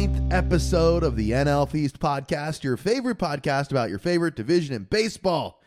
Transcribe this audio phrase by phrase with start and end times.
[0.00, 3.98] Welcome to the 39th episode of the NL Feast podcast, your favorite podcast about your
[3.98, 5.60] favorite division in baseball.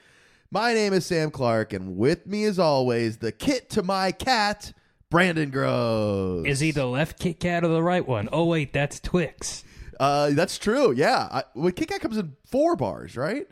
[0.49, 4.73] My name is Sam Clark, and with me, as always, the kit to my cat,
[5.11, 6.47] Brandon Gross.
[6.47, 8.27] Is he the left Kit Kat or the right one?
[8.31, 9.63] Oh wait, that's Twix.
[9.99, 10.91] Uh, that's true.
[10.93, 13.45] Yeah, I, well, Kit Kat comes in four bars, right?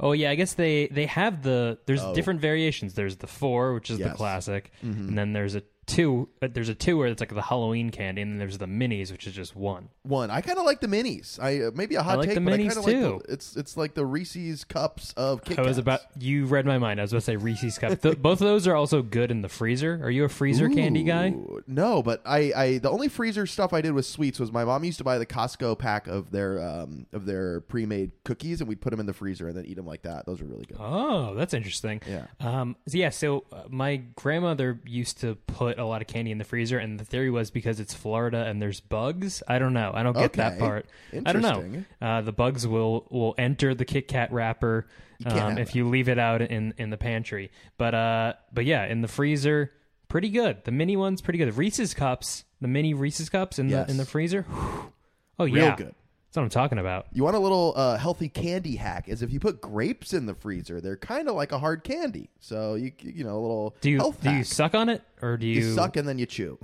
[0.00, 2.94] Oh yeah, I guess they they have the there's different variations.
[2.94, 4.10] There's the four, which is Yes.
[4.12, 6.28] the classic, and then there's a two.
[6.42, 9.10] Uh, there's a two where it's like the Halloween candy, and then there's the minis,
[9.12, 9.88] which is just one.
[10.02, 10.30] One.
[10.30, 11.40] I kind of like the minis.
[11.40, 13.12] I uh, maybe a hot I like take, the but I minis, kind of too.
[13.14, 15.78] like the, it's it's like the Reese's cups of Kit I was Kats.
[15.78, 17.00] about you read my mind.
[17.00, 18.00] I was about to say Reese's cup.
[18.00, 20.00] Th- both of those are also good in the freezer.
[20.02, 21.28] Are you a freezer candy guy?
[21.30, 24.64] Ooh, No, but I, I the only freezer stuff I did with sweets was my
[24.64, 28.68] mom used to buy the Costco pack of their um of their pre-made cookies and
[28.68, 30.26] we'd put them in the freezer and then eat them like that.
[30.26, 30.76] Those are really good.
[30.80, 32.00] Oh, that's interesting.
[32.08, 32.26] Yeah.
[32.40, 32.76] Um.
[32.88, 33.10] So yeah.
[33.10, 36.98] So uh, my grandmother used to put a lot of candy in the freezer, and
[37.00, 39.42] the theory was because it's Florida and there's bugs.
[39.48, 39.90] I don't know.
[39.94, 40.60] I don't get that Okay.
[40.60, 40.86] part.
[41.24, 41.48] I don't know.
[41.60, 41.86] Interesting.
[42.00, 44.86] Uh, the bugs will will enter the Kit Kat wrapper
[45.22, 47.50] can't um, have if you leave it out in in the pantry.
[47.78, 48.32] But uh.
[48.52, 49.72] But yeah, in the freezer,
[50.08, 50.64] pretty good.
[50.64, 51.56] The mini ones, pretty good.
[51.56, 53.86] Reese's cups, the mini Reese's cups in Yes.
[53.86, 54.42] the in the freezer.
[54.42, 54.92] whew.
[55.38, 55.76] Oh Real yeah.
[55.76, 55.94] good.
[56.36, 57.06] That's what I'm talking about.
[57.14, 59.08] You want a little uh, healthy candy hack?
[59.08, 62.28] Is if you put grapes in the freezer, they're kind of like a hard candy.
[62.40, 65.38] So you you know a little Do you health do you suck on it or
[65.38, 66.58] do you, You suck and then you chew.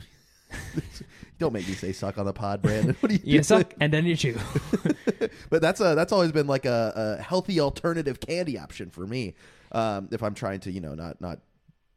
[1.38, 2.94] Don't make me say suck on the pod, Brandon.
[3.00, 3.22] What do you?
[3.24, 3.44] You do?
[3.44, 4.38] suck and then you chew.
[5.48, 9.36] but that's a that's always been like a, a healthy alternative candy option for me.
[9.72, 11.38] Um, if I'm trying to you know not not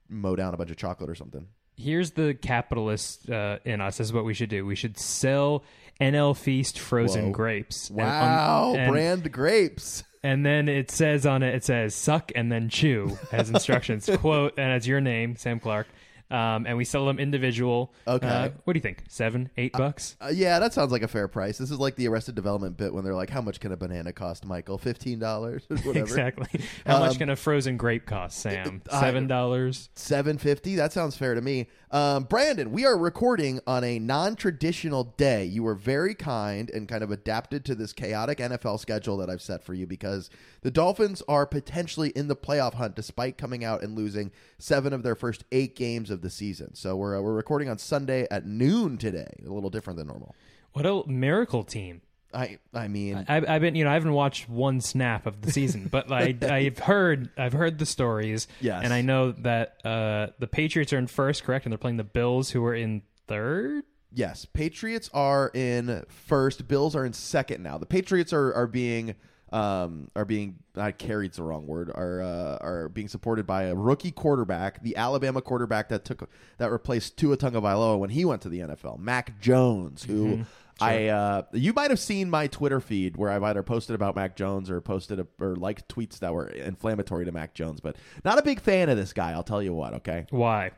[0.07, 1.45] mow down a bunch of chocolate or something.
[1.75, 3.97] here's the capitalist uh, in us.
[3.97, 4.65] This is what we should do.
[4.65, 5.65] We should sell
[6.01, 7.31] NL Feast frozen Whoa.
[7.31, 7.89] grapes.
[7.89, 10.03] And on- Wow, and, brand grapes.
[10.23, 14.09] And then it says on it, it says suck and then chew as instructions.
[14.17, 15.87] Quote, and it's your name, Sam Clark.
[16.31, 17.93] Um, and we sell them individual.
[18.07, 18.27] Okay.
[18.27, 19.03] Uh, what do you think?
[19.07, 20.15] Seven, eight bucks?
[20.19, 21.59] Uh, yeah, that sounds like a fair price.
[21.59, 24.11] This is like the Arrested Development bit when they're like, "How much can a banana
[24.11, 24.79] cost, Michael?
[24.79, 25.99] Fifteen dollars, whatever.
[25.99, 26.61] Exactly.
[26.85, 28.81] How Um, much can a frozen grape cost, Sam?
[28.89, 29.89] Seven dollars.
[29.93, 30.75] Seven fifty.
[30.75, 31.67] That sounds fair to me.
[31.91, 35.45] Um, Brandon, we are recording on a non-traditional day.
[35.45, 39.41] You were very kind and kind of adapted to this chaotic NFL schedule that I've
[39.41, 40.29] set for you because
[40.61, 45.03] the Dolphins are potentially in the playoff hunt despite coming out and losing seven of
[45.03, 46.75] their first eight games of the season.
[46.75, 49.33] So we're uh, we're recording on Sunday at noon today.
[49.45, 50.35] A little different than normal.
[50.73, 52.01] What a miracle team.
[52.33, 55.51] I I mean, I, I've been, you know, I haven't watched one snap of the
[55.51, 58.81] season, but I, I've heard, I've heard the stories, Yes.
[58.83, 62.03] and I know that uh, the Patriots are in first, correct, and they're playing the
[62.03, 63.85] Bills, who are in third.
[64.11, 66.67] Yes, Patriots are in first.
[66.67, 67.77] Bills are in second now.
[67.77, 69.15] The Patriots are are being
[69.51, 73.75] um are being not carried's the wrong word are uh, are being supported by a
[73.75, 78.49] rookie quarterback, the Alabama quarterback that took that replaced Tua Tagovailoa when he went to
[78.49, 80.45] the NFL, Mac Jones, who.
[80.81, 84.35] I uh, you might have seen my Twitter feed where I've either posted about Mac
[84.35, 87.95] Jones or posted a, or liked tweets that were inflammatory to Mac Jones, but
[88.25, 89.31] not a big fan of this guy.
[89.31, 89.93] I'll tell you what.
[89.93, 90.71] Okay, Why?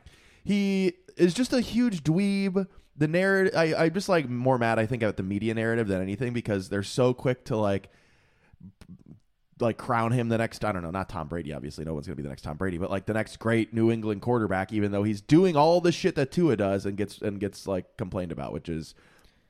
[0.44, 2.68] he is just a huge dweeb.
[2.96, 6.02] The narrative, I, I'm just like more mad, I think, at the media narrative than
[6.02, 7.90] anything because they're so quick to like,
[9.60, 10.64] like crown him the next.
[10.64, 11.54] I don't know, not Tom Brady.
[11.54, 13.92] Obviously, no one's gonna be the next Tom Brady, but like the next great New
[13.92, 14.72] England quarterback.
[14.72, 17.98] Even though he's doing all the shit that Tua does and gets and gets like
[17.98, 18.94] complained about, which is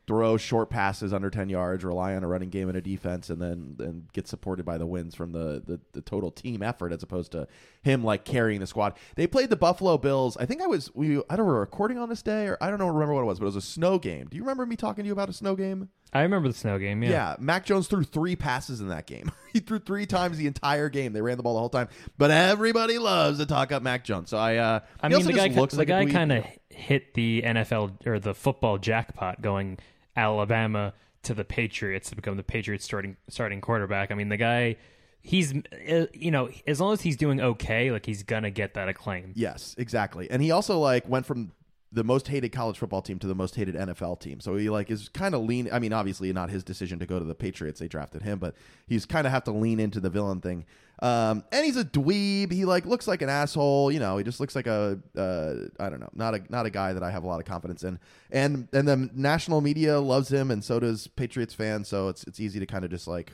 [0.08, 3.42] throw short passes under 10 yards, rely on a running game and a defense, and
[3.42, 7.04] then and get supported by the wins from the, the, the total team effort as
[7.04, 7.46] opposed to
[7.82, 8.94] him like carrying the squad.
[9.16, 10.38] They played the Buffalo Bills.
[10.38, 12.80] I think I was we I don't know recording on this day or I don't
[12.80, 14.28] know remember what it was, but it was a snow game.
[14.30, 15.90] Do you remember me talking to you about a snow game?
[16.14, 17.04] I remember the snow game.
[17.04, 17.10] Yeah.
[17.10, 19.32] Yeah, Mac Jones threw three passes in that game.
[19.54, 21.14] he threw three times the entire game.
[21.14, 21.90] They ran the ball the whole time.
[22.18, 24.30] But everybody loves to talk up Mac Jones.
[24.30, 27.42] So I, uh, I mean, the guy, looks the like guy kind of hit the
[27.42, 29.80] NFL or the football jackpot, going
[30.16, 30.94] Alabama
[31.24, 34.12] to the Patriots to become the Patriots starting starting quarterback.
[34.12, 34.78] I mean, the guy,
[35.22, 38.88] he's, uh, you know, as long as he's doing okay, like he's gonna get that
[38.88, 39.34] acclaim.
[39.36, 40.32] Yes, exactly.
[40.32, 41.52] And he also like went from
[41.92, 44.40] the most hated college football team to the most hated NFL team.
[44.42, 45.70] So he like is kind of lean.
[45.72, 47.80] I mean, obviously not his decision to go to the Patriots.
[47.80, 48.56] They drafted him, but
[48.88, 50.66] he's kind of have to lean into the villain thing.
[51.00, 52.52] Um, and he's a dweeb.
[52.52, 53.92] He like looks like an asshole.
[53.92, 56.70] You know, he just looks like a uh, I don't know, not a not a
[56.70, 58.00] guy that I have a lot of confidence in.
[58.32, 61.88] And and the national media loves him, and so does Patriots fans.
[61.88, 63.32] So it's it's easy to kind of just like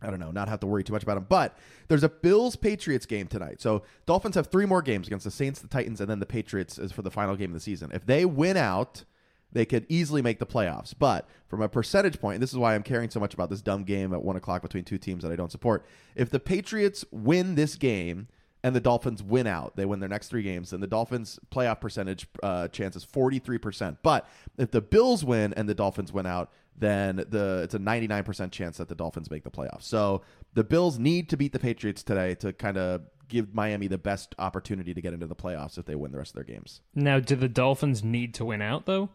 [0.00, 1.26] I don't know, not have to worry too much about him.
[1.28, 1.56] But
[1.88, 3.60] there's a Bills Patriots game tonight.
[3.60, 6.78] So Dolphins have three more games against the Saints, the Titans, and then the Patriots
[6.78, 7.90] is for the final game of the season.
[7.92, 9.04] If they win out,
[9.50, 10.94] they could easily make the playoffs.
[10.96, 13.62] But from a percentage point, and this is why I'm caring so much about this
[13.62, 15.84] dumb game at one o'clock between two teams that I don't support.
[16.14, 18.28] If the Patriots win this game,
[18.62, 21.80] and the Dolphins win out, they win their next three games, and the Dolphins' playoff
[21.80, 23.98] percentage uh, chance is 43%.
[24.02, 28.50] But if the Bills win and the Dolphins win out, then the it's a 99%
[28.52, 29.82] chance that the Dolphins make the playoffs.
[29.82, 30.22] So
[30.54, 34.34] the Bills need to beat the Patriots today to kind of give Miami the best
[34.38, 36.80] opportunity to get into the playoffs if they win the rest of their games.
[36.94, 39.10] Now, do the Dolphins need to win out though?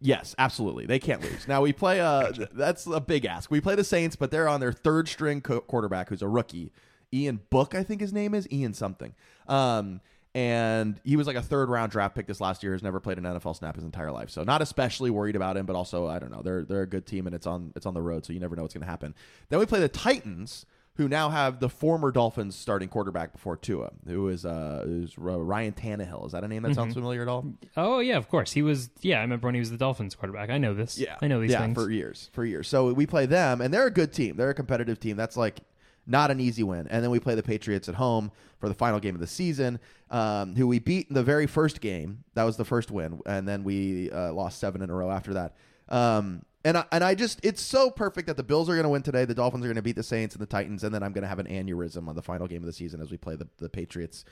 [0.00, 0.86] Yes, absolutely.
[0.86, 1.46] They can't lose.
[1.46, 2.00] Now we play.
[2.00, 3.50] Uh, that's a big ask.
[3.50, 6.72] We play the Saints, but they're on their third string co- quarterback, who's a rookie,
[7.12, 9.14] Ian Book, I think his name is Ian something.
[9.48, 10.00] Um,
[10.34, 12.72] and he was like a third round draft pick this last year.
[12.72, 15.66] Has never played an NFL snap his entire life, so not especially worried about him.
[15.66, 16.42] But also, I don't know.
[16.42, 18.54] They're they're a good team, and it's on it's on the road, so you never
[18.54, 19.14] know what's going to happen.
[19.48, 20.66] Then we play the Titans,
[21.00, 25.72] who now have the former Dolphins starting quarterback before Tua, who is uh is Ryan
[25.72, 26.26] Tannehill.
[26.26, 27.46] Is that a name that sounds familiar at all?
[27.76, 28.52] Oh yeah, of course.
[28.52, 28.90] He was.
[29.00, 30.50] Yeah, I remember when he was the Dolphins quarterback.
[30.50, 30.98] I know this.
[30.98, 31.74] Yeah, I know these yeah, things.
[31.74, 32.68] for years, for years.
[32.68, 34.36] So we play them, and they're a good team.
[34.36, 35.16] They're a competitive team.
[35.16, 35.62] That's like
[36.06, 36.86] not an easy win.
[36.88, 39.78] And then we play the Patriots at home for the final game of the season,
[40.10, 42.24] um, who we beat in the very first game.
[42.34, 45.34] That was the first win, and then we uh, lost seven in a row after
[45.34, 45.56] that.
[45.88, 48.90] Um, and I, and I just it's so perfect that the Bills are going to
[48.90, 49.24] win today.
[49.24, 51.22] The Dolphins are going to beat the Saints and the Titans, and then I'm going
[51.22, 53.48] to have an aneurysm on the final game of the season as we play the
[53.58, 54.24] the Patriots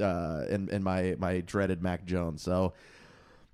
[0.00, 2.42] uh, and and my my dreaded Mac Jones.
[2.42, 2.72] So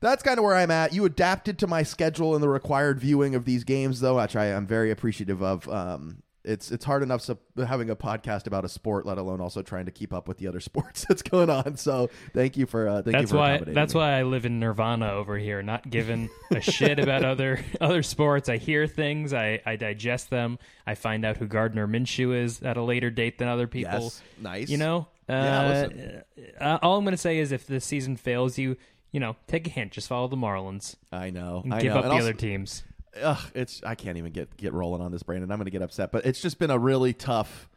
[0.00, 0.94] that's kind of where I'm at.
[0.94, 4.46] You adapted to my schedule and the required viewing of these games, though, which I
[4.46, 5.68] am very appreciative of.
[5.68, 9.62] Um, it's it's hard enough so, having a podcast about a sport, let alone also
[9.62, 11.76] trying to keep up with the other sports that's going on.
[11.76, 13.58] So thank you for uh, thank that's you for why.
[13.58, 14.00] That's me.
[14.00, 18.48] why I live in Nirvana over here, not giving a shit about other other sports.
[18.48, 20.58] I hear things, I, I digest them.
[20.86, 24.00] I find out who Gardner Minshew is at a later date than other people.
[24.00, 24.68] Yes, nice.
[24.68, 25.08] You know.
[25.28, 26.22] Uh, Yeah,
[26.60, 28.76] uh, all I'm going to say is, if the season fails you,
[29.12, 29.92] you know, take a hint.
[29.92, 30.96] Just follow the Marlins.
[31.12, 31.60] I know.
[31.64, 31.98] And I give know.
[31.98, 32.82] up And the also- other teams.
[33.22, 35.50] Ugh, it's I can't even get get rolling on this, Brandon.
[35.50, 37.68] I'm going to get upset, but it's just been a really tough.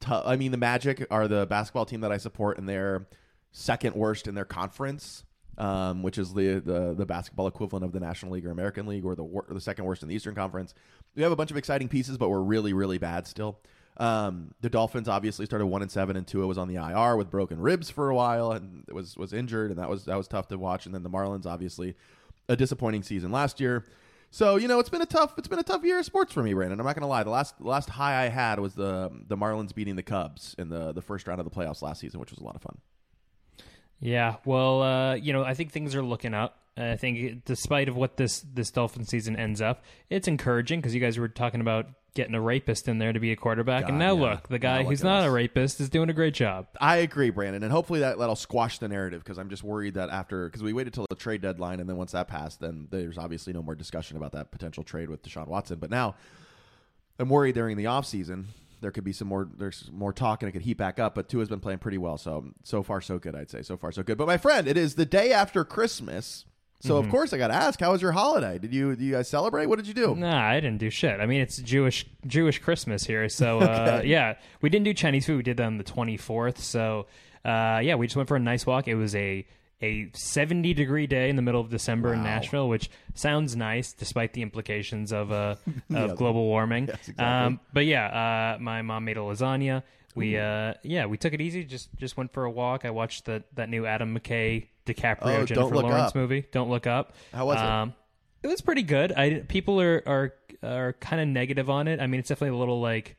[0.00, 3.06] tough I mean, the Magic are the basketball team that I support, and they're
[3.52, 5.24] second worst in their conference,
[5.58, 9.04] um, which is the, the the basketball equivalent of the National League or American League,
[9.04, 10.74] or the the second worst in the Eastern Conference.
[11.14, 13.58] We have a bunch of exciting pieces, but we're really really bad still.
[13.96, 17.30] Um, the Dolphins obviously started one and seven, and Tua was on the IR with
[17.30, 20.48] broken ribs for a while, and was was injured, and that was that was tough
[20.48, 20.86] to watch.
[20.86, 21.94] And then the Marlins, obviously,
[22.48, 23.84] a disappointing season last year.
[24.34, 26.42] So you know it's been a tough it's been a tough year of sports for
[26.42, 26.80] me, Brandon.
[26.80, 27.22] I'm not gonna lie.
[27.22, 30.56] The last the last high I had was the um, the Marlins beating the Cubs
[30.58, 32.62] in the the first round of the playoffs last season, which was a lot of
[32.62, 32.78] fun.
[34.00, 36.58] Yeah, well, uh, you know, I think things are looking up.
[36.76, 41.00] I think, despite of what this this Dolphin season ends up, it's encouraging because you
[41.00, 43.98] guys were talking about getting a rapist in there to be a quarterback, God, and
[43.98, 44.30] now yeah.
[44.30, 46.66] look, the guy Now who's not a rapist is doing a great job.
[46.80, 50.10] I agree, Brandon, and hopefully that that'll squash the narrative because I'm just worried that
[50.10, 53.18] after because we waited till the trade deadline and then once that passed, then there's
[53.18, 55.78] obviously no more discussion about that potential trade with Deshaun Watson.
[55.78, 56.16] But now
[57.18, 58.46] I'm worried during the offseason
[58.84, 61.14] there could be some more there's more talk and it could heat back up.
[61.14, 63.34] But Tua's been playing pretty well, so so far so good.
[63.34, 64.18] I'd say so far so good.
[64.18, 66.44] But my friend, it is the day after Christmas.
[66.80, 67.06] So Mm-hmm.
[67.06, 68.58] of course I got to ask, how was your holiday?
[68.58, 69.66] Did you do you guys celebrate?
[69.66, 70.14] What did you do?
[70.14, 71.18] Nah, I didn't do shit.
[71.18, 75.38] I mean, it's Jewish Jewish Christmas here, so uh, yeah, we didn't do Chinese food.
[75.38, 76.62] We did that on the twenty fourth.
[76.62, 77.06] So
[77.42, 78.86] uh, yeah, we just went for a nice walk.
[78.86, 79.46] It was a
[79.82, 84.32] a seventy degree day in the middle of December in Nashville, which sounds nice despite
[84.32, 86.14] the implications of uh, of Yeah.
[86.16, 86.86] global warming.
[86.86, 87.24] Yes, exactly.
[87.24, 89.82] um, but yeah, uh, my mom made a lasagna.
[90.14, 91.64] We uh, yeah, we took it easy.
[91.64, 92.84] Just just went for a walk.
[92.84, 96.14] I watched the that new Adam McKay DiCaprio Oh, Jennifer Lawrence Up.
[96.14, 96.44] movie.
[96.52, 97.14] Don't look up.
[97.32, 97.64] How was it?
[97.64, 97.94] Um,
[98.42, 99.12] it was pretty good.
[99.12, 101.98] I people are are are kind of negative on it.
[102.00, 103.16] I mean, it's definitely a little like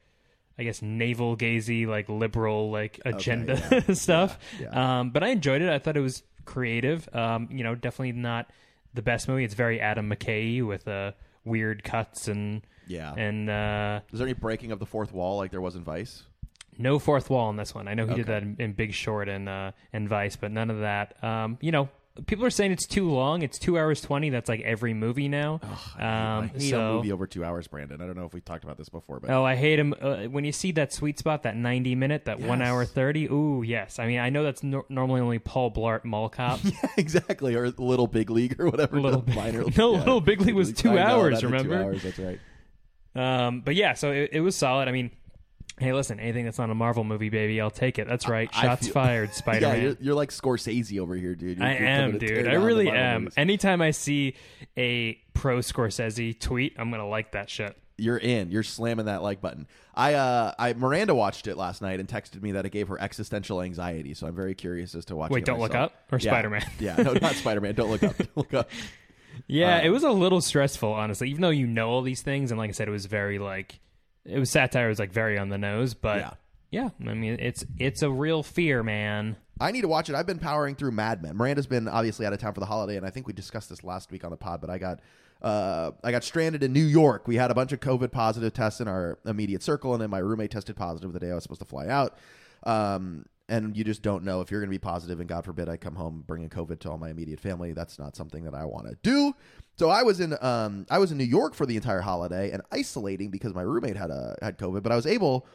[0.57, 4.39] I guess navel gazy, like liberal, like agenda stuff.
[4.61, 4.99] yeah.
[5.01, 5.69] Um, but I enjoyed it.
[5.69, 7.07] I thought it was creative.
[7.13, 8.49] Um, you know, definitely not
[8.93, 9.43] the best movie.
[9.43, 11.11] It's very Adam McKay with uh,
[11.43, 13.13] weird cuts and Yeah.
[13.15, 16.23] and uh, Is there any breaking of the fourth wall like there was in Vice?
[16.77, 17.87] no fourth wall in this one.
[17.87, 20.69] I know he did that in, in Big Short and uh, and Vice, but none
[20.69, 21.21] of that.
[21.23, 21.87] Um, you know,
[22.27, 23.41] people are saying it's too long.
[23.41, 24.29] It's two hours twenty.
[24.29, 25.59] That's like every movie now.
[25.97, 28.01] I um, hate so a movie over two hours, Brandon.
[28.01, 30.23] I don't know if we talked about this before, but oh, I hate him uh,
[30.23, 33.25] when you see that sweet spot, that ninety minute, that one hour thirty.
[33.25, 33.99] Ooh, yes.
[33.99, 36.59] I mean, I know that's nor normally only Paul Blart Mall Cop.
[36.97, 38.99] exactly, or Little Big League or whatever.
[38.99, 41.77] Little Big- minor, No, Little Big League was two I know, hours, that remember?
[41.77, 42.39] Two hours, that's right.
[43.15, 44.87] um, but yeah, so it, it was solid.
[44.87, 45.11] I mean.
[45.77, 46.19] Hey, listen!
[46.21, 48.07] Anything that's not a Marvel movie, baby, I'll take it.
[48.07, 48.49] That's right.
[48.53, 49.81] I Shots feel- fired, Spider Yeah, Man.
[49.83, 51.57] you're, you're like Scorsese over here, dude.
[51.57, 52.47] You're, I you're am, coming to tear dude.
[52.47, 53.21] I down the really Marvel am.
[53.23, 53.33] movies.
[53.37, 54.35] Anytime I see
[54.77, 57.77] a pro Scorsese tweet, I'm gonna like that shit.
[57.97, 58.51] You're in.
[58.51, 59.67] You're slamming that like button.
[59.93, 63.01] I uh, I Miranda watched it last night and texted me that it gave her
[63.01, 64.13] existential anxiety.
[64.13, 65.33] So I'm very curious as to watching.
[65.33, 65.91] Wait, it Don't Look myself.
[65.91, 66.31] Up or Yeah.
[66.31, 66.65] Spider-Man?
[66.79, 67.75] Yeah, no, not Spider Man.
[67.75, 68.17] Don't look up.
[68.17, 68.69] Don't look up.
[69.47, 71.29] Yeah, Uh, it was a little stressful, honestly.
[71.29, 73.79] Even though you know all these things, and like I said, it was very like
[74.25, 74.87] it was satire.
[74.87, 76.31] It was like very on the nose, but Yeah.
[76.71, 79.35] yeah, I mean it's it's a real fear, man.
[79.59, 80.15] I need to watch it.
[80.15, 81.37] I've been powering through Mad Men.
[81.37, 83.83] Miranda's been obviously out of town for the holiday, and I think we discussed this
[83.85, 84.59] last week on the pod.
[84.59, 84.99] But I got
[85.41, 87.27] uh, I got stranded in New York.
[87.27, 90.17] We had a bunch of COVID positive tests in our immediate circle, and then my
[90.17, 92.17] roommate tested positive the day I was supposed to fly out.
[92.63, 95.69] Um, and you just don't know if you're going to be positive, and God forbid
[95.69, 97.73] I come home bringing COVID to all my immediate family.
[97.73, 99.33] That's not something that I want to do.
[99.77, 102.61] So I was in um, I was in New York for the entire holiday and
[102.71, 105.47] isolating because my roommate had a had COVID, but I was able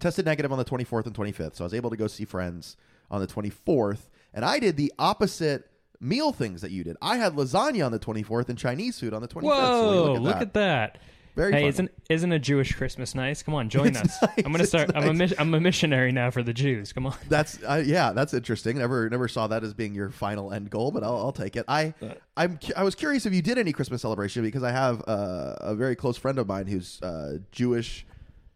[0.00, 2.76] tested negative on the 24th and 25th, so I was able to go see friends
[3.10, 5.70] on the 24th, and I did the opposite
[6.00, 6.96] meal things that you did.
[7.00, 9.42] I had lasagna on the 24th and Chinese food on the 25th.
[9.42, 10.98] Whoa, so look, look at, at that.
[11.36, 11.68] Very hey, funny.
[11.68, 13.42] isn't isn't a Jewish Christmas nice?
[13.42, 14.22] Come on, join It's us.
[14.22, 14.90] nice, I'm gonna it's start.
[14.94, 15.30] I'm a nice.
[15.30, 16.92] mis- I'm a missionary now for the Jews.
[16.92, 17.16] Come on.
[17.28, 18.78] That's uh, yeah, that's interesting.
[18.78, 21.64] Never never saw that as being your final end goal, but I'll, I'll take it.
[21.66, 21.92] I
[22.36, 25.56] I'm cu- I was curious if you did any Christmas celebration because I have uh,
[25.60, 28.06] a very close friend of mine who's uh, Jewish,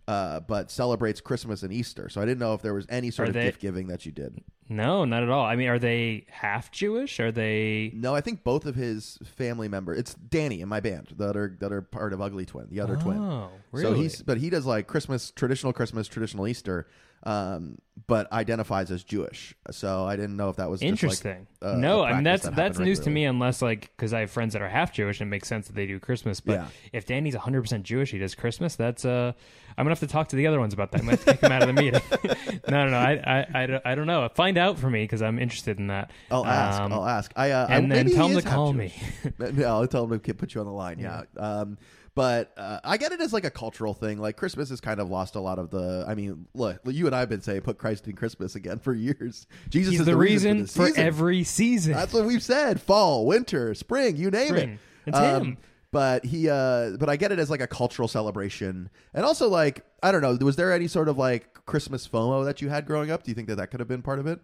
[0.09, 2.09] uh, but celebrates Christmas and Easter.
[2.09, 4.07] So I didn't know if there was any sort Are of they- gift giving that
[4.07, 4.43] you did.
[4.71, 5.45] No, not at all.
[5.47, 7.21] I mean, are they half Jewish?
[7.21, 7.91] Are they?
[7.95, 9.99] No, I think both of his family members.
[9.99, 12.97] It's Danny in my band that are that are part of Ugly Twin, the other
[12.97, 13.17] twin.
[13.19, 13.85] Oh, really?
[13.85, 16.87] So he's but he does like Christmas, traditional Christmas, traditional Easter,
[17.29, 19.55] um, but identifies as Jewish.
[19.71, 21.47] So I didn't know if that was just, like, Interesting.
[21.61, 24.31] uh, no, I mean that's that that's news to me unless like because I have
[24.31, 26.41] friends that are half Jewish and it makes sense that they do Christmas.
[26.41, 26.67] But Yeah.
[26.93, 28.77] if Danny's 100 percent Jewish, he does Christmas.
[28.77, 29.33] That's uh,
[29.77, 31.03] I'm gonna have to talk to the other ones about that.
[31.03, 32.01] I might have to kick him out of the meeting.
[32.69, 32.97] no, no, no.
[32.97, 34.29] I, I, I, don't- I don't know.
[34.35, 36.11] Find out for me because I'm interested in that.
[36.31, 36.81] I'll ask.
[36.81, 37.31] Um, I'll ask.
[37.37, 38.95] I uh, and I, then tell him to call Jewish.
[39.39, 39.51] me.
[39.53, 40.99] no, I'll tell him to put you on the line.
[40.99, 41.25] Yeah.
[41.37, 41.77] Um,
[42.15, 44.19] but uh, I get it as like a cultural thing.
[44.19, 46.05] Like Christmas has kind of lost a lot of the.
[46.07, 48.95] I mean, look, you and I have been saying put Christ in Christmas again for
[48.95, 49.47] years.
[49.69, 51.93] Jesus He's is the, reason, reason for, for, every season.
[51.93, 52.81] That's what we've said.
[52.81, 54.69] Fall, winter, spring, you name Spring.
[54.71, 54.79] it.
[55.07, 55.59] It's Um, him.
[55.91, 59.87] But he, uh, but I get it as like a cultural celebration, and also like
[60.03, 60.37] I don't know.
[60.45, 63.23] Was there any sort of like Christmas FOMO that you had growing up?
[63.23, 64.41] Do you think that that could have been part of it?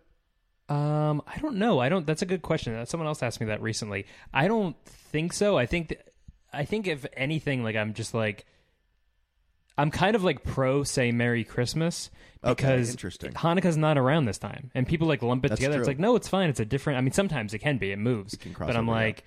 [0.70, 1.80] Um, I don't know.
[1.80, 2.06] I don't.
[2.06, 2.86] That's a good question.
[2.86, 4.06] Someone else asked me that recently.
[4.32, 5.58] I don't think so.
[5.58, 6.00] I think, th-
[6.54, 8.46] I think if anything, like I'm just like,
[9.76, 12.10] I'm kind of like pro say Merry Christmas
[12.44, 13.32] Okay, because interesting.
[13.32, 15.78] Hanukkah's not around this time, and people like lump it That's together.
[15.78, 16.50] It's like no, it's fine.
[16.50, 16.98] It's a different.
[16.98, 17.90] I mean, sometimes it can be.
[17.90, 19.24] It moves, but I'm like,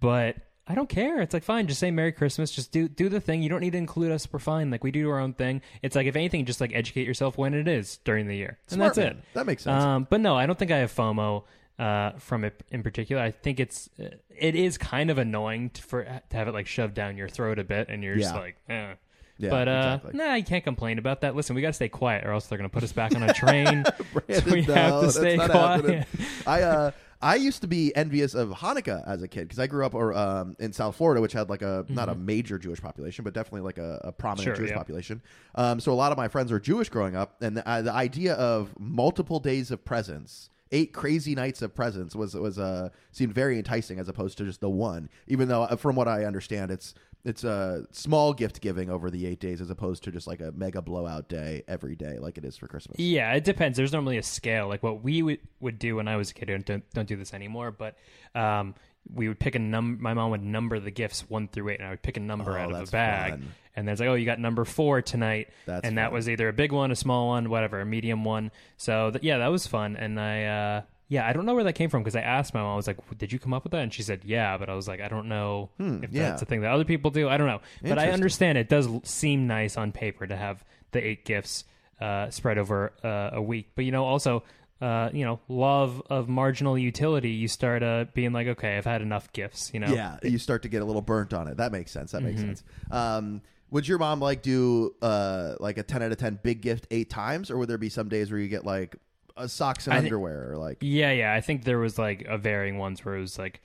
[0.00, 0.36] but.
[0.64, 1.20] I don't care.
[1.20, 1.66] It's like fine.
[1.66, 2.52] Just say Merry Christmas.
[2.52, 3.42] Just do do the thing.
[3.42, 4.28] You don't need to include us.
[4.32, 4.70] We're fine.
[4.70, 5.60] Like we do our own thing.
[5.82, 8.80] It's like if anything, just like educate yourself when it is during the year, and
[8.80, 9.06] that's man.
[9.08, 9.16] it.
[9.34, 9.82] That makes sense.
[9.82, 11.42] Um, but no, I don't think I have FOMO
[11.78, 13.22] uh, from it in particular.
[13.22, 16.66] I think it's uh, it is kind of annoying to, for to have it like
[16.66, 18.40] shoved down your throat a bit, and you're just Yeah.
[18.40, 18.94] like, eh.
[19.38, 20.18] Yeah, but uh, exactly.
[20.18, 21.34] nah, you can't complain about that.
[21.34, 23.22] Listen, we got to stay quiet, or else they're going to put us back on
[23.24, 23.84] a train.
[24.30, 25.84] so we no, have to that's stay not quiet.
[25.84, 26.04] happening.
[26.46, 29.86] I uh I used to be envious of Hanukkah as a kid because I grew
[29.86, 33.22] up or um, in South Florida, which had like a not a major Jewish population,
[33.24, 34.48] but definitely like a, a prominent Mm-hmm.
[34.50, 34.76] Sure, Jewish yeah.
[34.76, 35.22] population.
[35.54, 37.92] Um, so a lot of my friends were Jewish growing up, and the, uh, the
[37.92, 40.50] idea of multiple days of presents.
[40.72, 44.60] Eight crazy nights of presents was was uh seemed very enticing as opposed to just
[44.60, 45.08] the one.
[45.26, 49.26] Even though, uh, from what I understand, it's it's a small gift giving over the
[49.26, 52.44] eight days as opposed to just like a mega blowout day every day like it
[52.44, 52.98] is for Christmas.
[52.98, 53.76] Yeah, it depends.
[53.76, 54.66] There's normally a scale.
[54.66, 56.50] Like what we would, would do when I was a kid.
[56.50, 57.70] and Don't don't do this anymore.
[57.70, 57.96] But
[58.34, 58.74] um,
[59.14, 60.02] we would pick a number.
[60.02, 62.58] My mom would number the gifts one through eight, and I would pick a number
[62.58, 63.30] Oh, out of a bag.
[63.32, 63.52] fun.
[63.74, 66.52] And there's like, oh, you got number four tonight, That's and that was either a
[66.52, 68.50] big one, a small one, whatever, a medium one.
[68.76, 69.96] So th- yeah, that was fun.
[69.96, 70.44] And I.
[70.44, 72.72] Uh, yeah, I don't know where that came from because I asked my mom.
[72.72, 74.74] I was like, "Did you come up with that?" And she said, "Yeah," but I
[74.74, 76.30] was like, "I don't know if Hmm, yeah.
[76.30, 77.28] that's a thing that other people do.
[77.28, 81.06] I don't know." But I understand it does seem nice on paper to have the
[81.06, 81.64] eight gifts
[82.00, 83.72] uh, spread over uh, a week.
[83.74, 84.42] But you know, also,
[84.80, 87.32] uh, you know, love of marginal utility.
[87.32, 89.70] You start uh, being like, okay, I've had enough gifts.
[89.74, 91.58] You know, Yeah, you start to get a little burnt on it.
[91.58, 92.12] That makes sense.
[92.12, 92.48] That makes Mm-hmm.
[92.48, 92.62] sense.
[92.90, 96.86] Um, would your mom like do uh, like a ten out of ten big gift
[96.92, 98.94] eight times, or would there be some days where you get like
[99.36, 101.34] uh, socks and I underwear, or like yeah, yeah.
[101.34, 103.60] I think there was like a varying ones where it was like.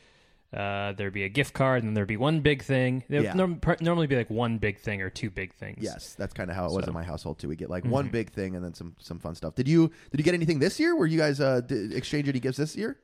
[0.56, 3.04] Uh, there'd be a gift card, and then there'd be one big thing.
[3.10, 3.34] There'd Yeah.
[3.34, 5.80] norm- per- normally be like one big thing or two big things.
[5.82, 6.90] yes, that's kind of how it was So- Mm-hmm.
[6.92, 7.50] in my household too.
[7.50, 9.56] We get like one big thing and then some some fun stuff.
[9.56, 10.96] Did you did you get anything this year?
[10.96, 12.98] Were you guys uh, exchange any gifts this year?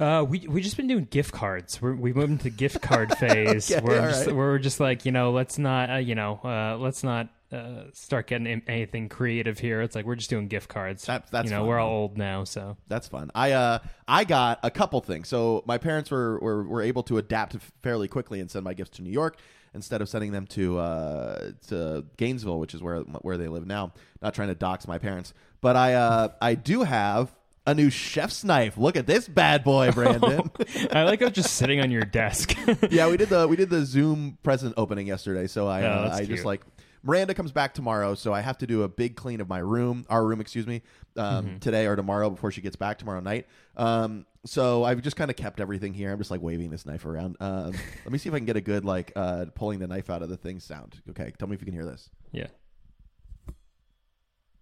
[0.00, 1.82] Uh, we we just been doing gift cards.
[1.82, 4.36] We're, we moved into the gift card phase Okay, where, just, right.
[4.36, 7.84] where we're just like you know let's not uh, you know uh, let's not uh,
[7.94, 9.80] start getting in- anything creative here.
[9.82, 11.04] It's like we're just doing gift cards.
[11.06, 13.32] That- that's you know fun, we're all old now, so That's fun.
[13.34, 15.26] I uh I got a couple things.
[15.26, 18.98] So my parents were were, were able to adapt fairly quickly and send my gifts
[18.98, 19.38] to New York
[19.74, 23.92] instead of sending them to uh to Gainesville, which is where where they live now.
[24.22, 27.34] Not trying to dox my parents, but I uh I do have
[27.68, 28.76] a new chef's knife.
[28.78, 30.50] Look at this bad boy, Brandon.
[30.92, 32.56] I like how it's just sitting on your desk.
[32.90, 35.46] yeah, we did the we did the Zoom present opening yesterday.
[35.46, 36.30] So I Oh, uh, that's I cute.
[36.30, 36.62] just like
[37.02, 40.04] Miranda comes back tomorrow, so I have to do a big clean of my room,
[40.08, 40.82] our room, excuse me,
[41.16, 43.46] um, today or tomorrow before she gets back tomorrow night.
[43.76, 46.10] Um, so I've just kind of kept everything here.
[46.10, 47.36] I'm just like waving this knife around.
[47.38, 47.72] Um,
[48.04, 50.22] let me see if I can get a good like uh, pulling the knife out
[50.22, 51.00] of the thing sound.
[51.10, 52.10] Okay, tell me if you can hear this.
[52.32, 52.48] Yeah.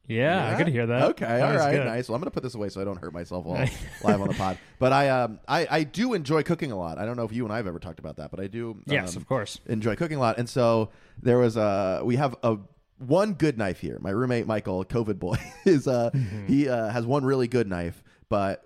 [0.08, 1.02] Yeah, I could hear that.
[1.10, 1.84] Okay, That all right, good.
[1.84, 2.08] nice.
[2.08, 3.68] Well, I'm gonna put this away so I don't hurt myself while
[4.04, 4.58] live on the pod.
[4.78, 6.98] But I, um, I, I do enjoy cooking a lot.
[6.98, 8.78] I don't know if you and I have ever talked about that, but I do.
[8.86, 9.60] Yes, um, of course.
[9.66, 10.38] enjoy cooking a lot.
[10.38, 10.90] And so
[11.22, 12.56] there was a we have a
[12.98, 13.98] one good knife here.
[14.00, 16.46] My roommate Michael, COVID boy, is uh Mm-hmm.
[16.46, 18.62] he uh, has one really good knife, but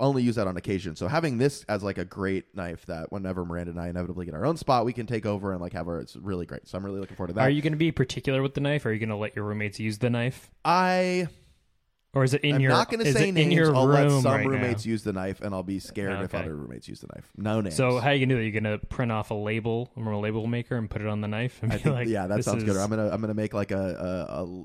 [0.00, 0.96] only use that on occasion.
[0.96, 4.34] So having this as like a great knife that whenever Miranda and I inevitably get
[4.34, 6.68] our own spot, we can take over and like have our it's really great.
[6.68, 7.42] So I'm really looking forward to that.
[7.42, 8.86] Are you going to be particular with the knife?
[8.86, 11.28] Are you going to let your roommates use the knife, I
[12.14, 12.54] or is it in?
[12.56, 12.70] I'm your?
[12.70, 13.46] not going to is say it names.
[13.46, 14.48] in your I'll room let some right now?
[14.50, 16.38] roommates use the knife, and I'll be scared if Okay.
[16.42, 17.30] other roommates use the knife.
[17.36, 17.76] No names.
[17.76, 18.50] So how are you gonna do that?
[18.50, 21.28] You're gonna print off a label from a label maker and put it on the
[21.28, 22.72] knife and I be think, like, yeah, that this sounds good.
[22.72, 23.76] is- I'm gonna I'm gonna make like a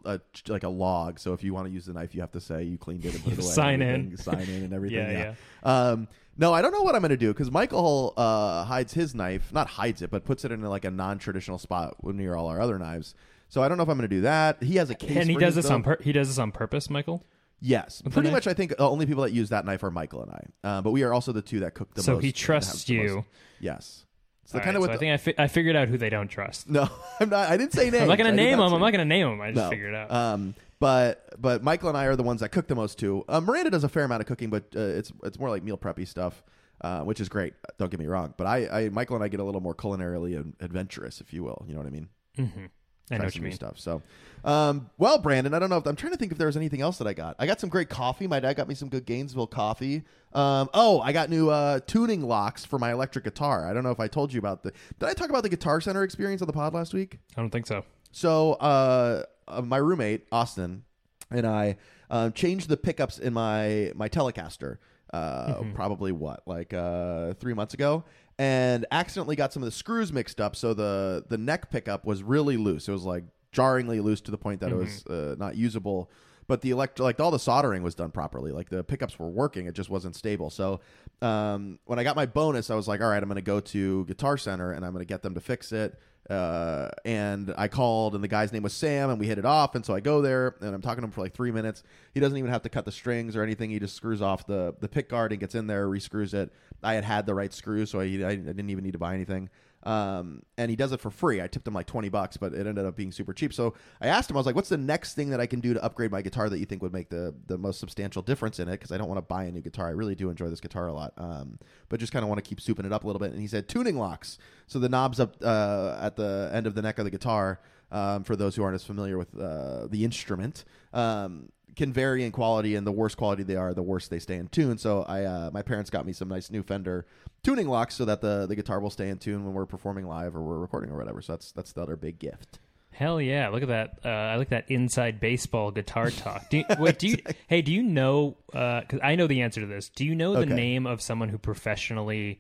[0.05, 0.21] a, a, a
[0.51, 1.19] like a log.
[1.19, 3.13] So if you want to use the knife, you have to say you cleaned it
[3.15, 3.45] and put it away.
[3.45, 3.89] and Sign in.
[3.89, 4.97] everything, sign in, and everything.
[5.12, 5.33] Yeah,
[5.65, 5.89] yeah.
[5.89, 6.07] Um,
[6.38, 9.67] no, I don't know what I'm gonna do because Michael uh, hides his knife, not
[9.67, 13.13] hides it, but puts it in like a non-traditional spot near all our other knives.
[13.50, 14.63] So I don't know if I'm gonna do that.
[14.63, 15.95] He has a case, and he for does his, this on though.
[15.97, 17.23] pur- he does this on purpose, Michael.
[17.65, 18.34] Yes, the pretty knife?
[18.46, 18.48] much.
[18.48, 20.67] I think the only people that use that knife are Michael and I.
[20.67, 22.22] Uh, but we are also the two that cook the so most.
[22.22, 23.25] So he trusts the most- you.
[23.62, 24.05] Yes.
[24.46, 26.10] So kind right, of so what I think I, fi- I figured out who they
[26.10, 26.70] don't trust.
[26.70, 26.89] no,
[27.22, 27.50] I'm not.
[27.50, 28.01] I didn't say names.
[28.01, 28.70] I'm not gonna name them.
[28.70, 29.39] say I'm not gonna name them.
[29.41, 29.70] I just No.
[29.70, 30.12] figured it out.
[30.12, 33.24] Um, but but Michael and I are the ones that cook the most too.
[33.29, 35.77] Uh, Miranda does a fair amount of cooking, but uh, it's it's more like meal
[35.77, 36.43] preppy stuff,
[36.82, 37.53] uh, which is great.
[37.79, 38.34] Don't get me wrong.
[38.36, 41.63] But I, I Michael and I get a little more culinarily adventurous, if you will.
[41.65, 42.10] You know what I mean?
[42.36, 42.65] hmm
[43.12, 43.51] I know what you mean.
[43.51, 43.77] stuff.
[43.79, 44.01] So,
[44.45, 46.81] um, well, Brandon, I don't know if I'm trying to think if there was anything
[46.81, 47.36] else that I got.
[47.38, 48.27] I got some great coffee.
[48.27, 50.03] My dad got me some good Gainesville coffee.
[50.33, 53.69] Um, oh, I got new uh, tuning locks for my electric guitar.
[53.69, 54.72] I don't know if I told you about the.
[55.00, 57.19] Did I talk about the Guitar Center experience on the pod last week?
[57.38, 57.84] I don't think so.
[58.12, 60.84] So, uh, uh, my roommate Austin
[61.30, 61.77] and I
[62.10, 64.77] um, changed the pickups in my my Telecaster.
[65.13, 65.73] Uh, Mm-hmm.
[65.73, 68.04] Probably what, like uh, three months ago,
[68.39, 70.56] and accidentally got some of the screws mixed up.
[70.56, 72.88] So the the neck pickup was really loose.
[72.88, 75.32] It was like jarringly loose to the point that it was Mm-hmm.
[75.34, 76.10] uh, not usable.
[76.53, 78.51] But the elect like all the soldering was done properly.
[78.51, 79.65] Like the pickups were working.
[79.65, 80.51] It just wasn't stable.
[80.51, 80.81] So
[81.19, 83.59] um, when I got my bonus, I was like, all right, I'm going to go
[83.59, 85.99] to Guitar Center and I'm going to get them to fix it.
[86.29, 89.73] Uh, and I called, and the guy's name was Sam, and we hit it off.
[89.73, 91.81] And so I go there, and I'm talking to him for like three minutes.
[92.13, 93.71] He doesn't even have to cut the strings or anything.
[93.71, 96.53] He just screws off the the pick guard and gets in there, rescrews it.
[96.83, 99.49] I had had the right screws, so I, I didn't even need to buy anything.
[99.84, 101.41] Um, and he does it for free.
[101.41, 103.54] I tipped him like 20 bucks, but it ended up being super cheap.
[103.54, 105.74] So I asked him, I was like, what's the next thing that I can do
[105.74, 108.69] to upgrade my guitar that you think would make the, the most substantial difference in
[108.69, 108.74] it?
[108.74, 109.88] Because I don't want to buy a new guitar.
[109.88, 111.13] I really do enjoy this guitar a lot.
[111.17, 113.32] Um, but just kind of want to keep souping it up a little bit.
[113.32, 114.38] And he said tuning locks.
[114.67, 117.60] So the knobs up uh, at the end of the neck of the guitar,
[117.91, 122.31] um, for those who aren't as familiar with uh, the instrument, um, can vary in
[122.31, 124.77] quality, and the worse quality they are, the worse they stay in tune.
[124.77, 127.05] So I, uh, my parents got me some nice new Fender
[127.43, 130.36] tuning locks so that the the guitar will stay in tune when we're performing live
[130.36, 131.21] or we're recording or whatever.
[131.21, 132.59] So that's that's the other big gift.
[132.91, 133.49] Hell yeah!
[133.49, 133.99] Look at that.
[134.05, 136.49] Uh, I like that inside baseball guitar talk.
[136.51, 137.17] Do you, wait, do you?
[137.47, 138.38] Hey, do you know?
[138.47, 139.89] Because I know the answer to this.
[139.89, 140.53] Do you know the Okay.
[140.53, 142.39] name of someone who professionally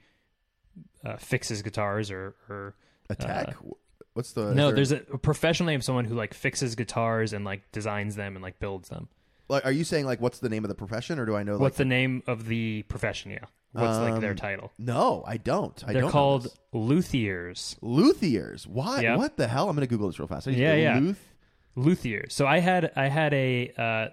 [1.03, 2.75] uh, fixes guitars or or
[3.09, 3.55] Attack.
[4.13, 4.67] What's the Uh, no?
[4.67, 8.15] there- There's a, a professional name of someone who like fixes guitars and like designs
[8.15, 9.09] them and like builds them.
[9.49, 11.57] Like, are you saying like what's the name of the profession or do I know?
[11.57, 13.31] What's the name of the profession?
[13.31, 14.71] Yeah, what's like their Um, title?
[14.77, 15.81] No, I don't.
[15.85, 16.57] I They're don't know called this.
[16.73, 17.75] luthiers.
[17.81, 18.65] luthiers.
[18.67, 19.15] Why?
[19.15, 19.69] What the hell?
[19.69, 20.47] I'm gonna Google this real fast.
[20.47, 20.99] I just Yeah, yeah.
[20.99, 21.27] Luth.
[21.75, 22.25] luthier.
[22.29, 24.07] So I had I had a uh,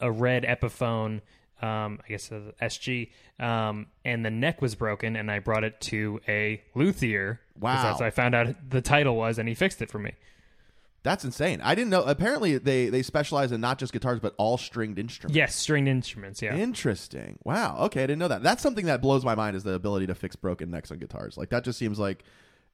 [0.00, 1.20] a red Epiphone,
[1.62, 5.80] um, I guess a SG, um, and the neck was broken, and I brought it
[5.82, 7.40] to a luthier.
[7.54, 7.82] 'cause Wow.
[7.82, 10.12] That's what I found out the title was, and he fixed it for me.
[11.04, 11.60] That's insane.
[11.60, 12.02] I didn't know.
[12.02, 15.36] Apparently, they they specialize in not just guitars but all stringed instruments.
[15.36, 16.40] Yes, stringed instruments.
[16.40, 16.56] Yeah.
[16.56, 17.38] Interesting.
[17.44, 17.76] Wow.
[17.82, 18.42] Okay, I didn't know that.
[18.42, 21.36] That's something that blows my mind is the ability to fix broken necks on guitars.
[21.36, 22.24] Like that just seems like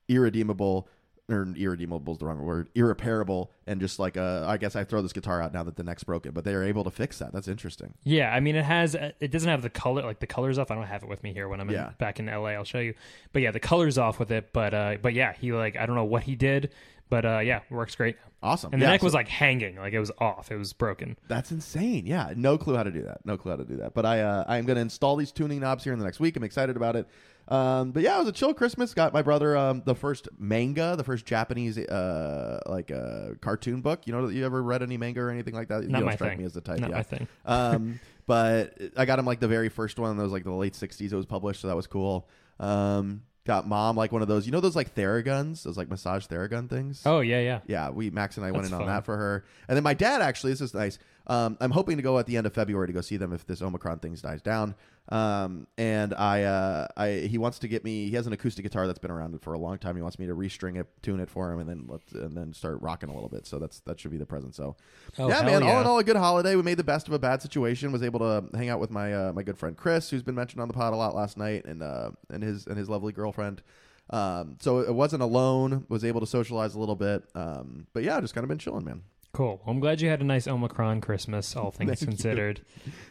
[0.08, 0.88] irredeemable
[1.28, 2.68] or irredeemable is the wrong word.
[2.76, 5.82] Irreparable and just like uh I guess I throw this guitar out now that the
[5.82, 7.32] neck's broken, but they are able to fix that.
[7.32, 7.94] That's interesting.
[8.04, 10.70] Yeah, I mean it has it doesn't have the color like the colors off.
[10.70, 12.50] I don't have it with me here when I'm in, back in LA.
[12.50, 12.94] I'll show you.
[13.32, 14.52] But yeah, the colors off with it.
[14.52, 16.70] But uh, but yeah, he like I don't know what he did,
[17.10, 18.16] but uh, yeah, works great.
[18.42, 18.72] Awesome.
[18.72, 20.50] And the Yeah, neck so- was like hanging, like it was off.
[20.50, 21.18] It was broken.
[21.28, 22.06] That's insane.
[22.06, 23.26] Yeah, no clue how to do that.
[23.26, 23.92] No clue how to do that.
[23.92, 26.20] But I uh, I am going to install these tuning knobs here in the next
[26.20, 26.36] week.
[26.36, 27.06] I'm excited about it.
[27.48, 28.94] Um, but yeah, it was a chill Christmas.
[28.94, 34.06] Got my brother um, the first manga, the first Japanese uh, like uh, cartoon book.
[34.06, 35.82] You know, you ever read any manga or anything like that?
[35.82, 36.38] you Not don't my strike thing.
[36.38, 36.78] me as the type.
[36.78, 36.96] Not yeah.
[36.96, 37.28] my thing.
[37.44, 40.16] um, but I got him like the very first one.
[40.16, 41.12] That was like the late '60s.
[41.12, 42.28] It was published, so that was cool.
[42.60, 46.24] Um, got mom like one of those, you know, those like Theraguns, those like massage
[46.26, 47.02] Theragun things.
[47.04, 47.60] Oh yeah, yeah.
[47.66, 48.88] Yeah, we Max and I went That's in on fun.
[48.94, 50.52] that for her, and then my dad actually.
[50.52, 51.00] This is nice.
[51.30, 53.46] Um, I'm hoping to go at the end of February to go see them if
[53.46, 54.74] this Omicron thing dies down.
[55.10, 58.08] Um, and I, uh, I, he wants to get me.
[58.08, 59.94] He has an acoustic guitar that's been around for a long time.
[59.94, 62.52] He wants me to restring it, tune it for him, and then let and then
[62.52, 63.46] start rocking a little bit.
[63.46, 64.56] So that's that should be the present.
[64.56, 64.74] So
[65.20, 65.62] Oh, yeah, man.
[65.62, 66.56] All in all, a good holiday.
[66.56, 67.92] We made the best of a bad situation.
[67.92, 70.60] Was able to hang out with my uh, my good friend Chris, who's been mentioned
[70.60, 73.62] on the pod a lot last night, and uh, and his and his lovely girlfriend.
[74.10, 75.86] Um, so it wasn't alone.
[75.88, 77.22] Was able to socialize a little bit.
[77.36, 79.02] Um, but yeah, just kind of been chilling, man.
[79.32, 79.60] Cool.
[79.64, 82.06] Well, I'm glad you had a nice Omicron Christmas, all things you.
[82.06, 82.62] considered.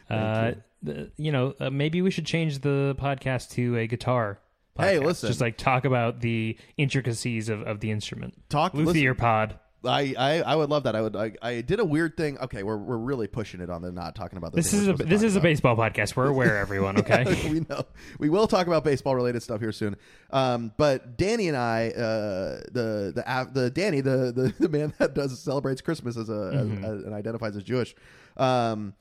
[0.08, 4.38] Thank uh, the- you know, uh, maybe we should change the podcast to a guitar.
[4.78, 5.28] Hey, listen.
[5.28, 8.34] Just like talk about the intricacies of, of the instrument.
[8.48, 8.72] Talk.
[8.72, 9.58] listen, Luthier pod.
[9.84, 10.94] I, I I would love that.
[10.94, 11.16] I would.
[11.16, 12.38] I, I did a weird thing.
[12.38, 14.86] Okay, we're we're really pushing it on the not talking about the This thing is
[14.88, 15.42] we're a supposed to this talk is a about.
[15.42, 16.16] baseball podcast.
[16.16, 16.98] We're aware, everyone.
[16.98, 17.48] Okay.
[17.50, 17.84] we know
[18.18, 19.96] we will talk about baseball related stuff here soon.
[20.30, 24.92] Um, but Danny and I, uh, the the av- the Danny, the, the the man
[24.98, 26.84] that does celebrates Christmas as a Mm-hmm.
[26.84, 27.94] as, and identifies as Jewish.
[28.36, 28.94] Um,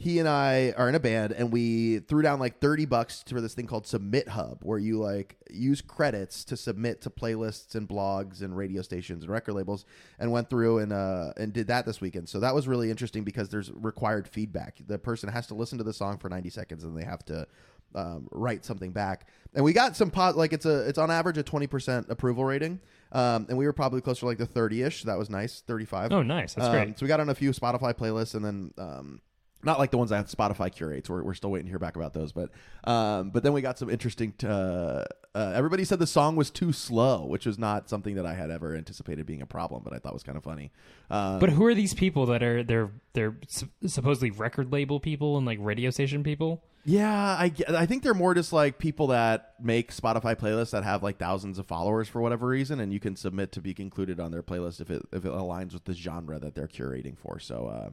[0.00, 3.40] he and I are in a band, and we threw down like thirty bucks for
[3.40, 7.88] this thing called Submit Hub, where you like use credits to submit to playlists and
[7.88, 9.84] blogs and radio stations and record labels,
[10.20, 12.28] and went through and uh and did that this weekend.
[12.28, 14.78] So that was really interesting because there's required feedback.
[14.86, 17.46] The person has to listen to the song for ninety seconds, and they have to
[17.94, 19.26] um, write something back.
[19.54, 22.44] And we got some pot like it's a it's on average a twenty percent approval
[22.44, 22.78] rating,
[23.12, 25.02] um, and we were probably closer to like the thirty ish.
[25.04, 26.12] That was nice, thirty five.
[26.12, 26.54] oh, nice.
[26.54, 26.98] That's Um, great.
[26.98, 29.20] So we got on a few Spotify playlists, and then um,
[29.62, 31.10] not like the ones that Spotify curates.
[31.10, 32.50] We're, we're still waiting to hear back about those, but
[32.84, 34.32] um, but then we got some interesting.
[34.32, 38.26] T- uh, uh, everybody said the song was too slow, which was not something that
[38.26, 40.72] I had ever anticipated being a problem, but I thought was kind of funny.
[41.10, 45.36] Um, But who are these people that are they're they're sup- supposedly record label people
[45.36, 46.64] and like radio station people?
[46.84, 51.02] Yeah, I, I think they're more just like people that make Spotify playlists that have
[51.02, 54.30] like thousands of followers for whatever reason, and you can submit to be included on
[54.30, 57.38] their playlist if it if it aligns with the genre that they're curating for.
[57.38, 57.90] So, uh,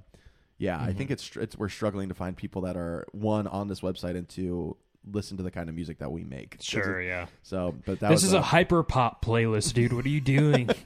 [0.57, 3.81] yeah, I think it's it's we're struggling to find people that are one on this
[3.81, 4.77] website and two
[5.11, 6.57] listen to the kind of music that we make.
[6.61, 7.27] Sure, yeah.
[7.43, 9.93] So, but that This was is a hyper pop playlist, dude.
[9.93, 10.69] What are you doing?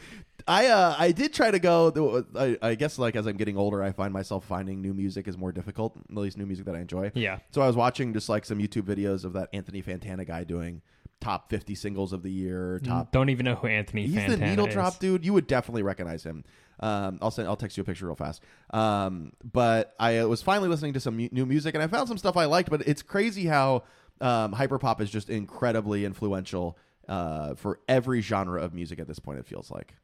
[0.47, 2.25] I uh I did try to go.
[2.35, 5.37] I, I guess like as I'm getting older, I find myself finding new music is
[5.37, 5.95] more difficult.
[6.09, 7.11] At least new music that I enjoy.
[7.13, 7.39] yeah.
[7.51, 10.81] So I was watching just like some YouTube videos of that Anthony Fantano guy doing
[11.21, 12.79] top 50 singles of the year.
[12.83, 13.11] Top.
[13.11, 14.73] Don't even know who Anthony He's Fantano the needle is.
[14.73, 15.25] drop dude.
[15.25, 16.43] You would definitely recognize him.
[16.79, 17.47] Um, I'll send.
[17.47, 18.41] I'll text you a picture real fast.
[18.71, 22.17] Um, but I was finally listening to some mu- new music, and I found some
[22.17, 22.69] stuff I liked.
[22.69, 23.83] But it's crazy how
[24.21, 26.77] um, hyperpop is just incredibly influential
[27.09, 29.39] uh, for every genre of music at this point.
[29.39, 29.95] It feels like.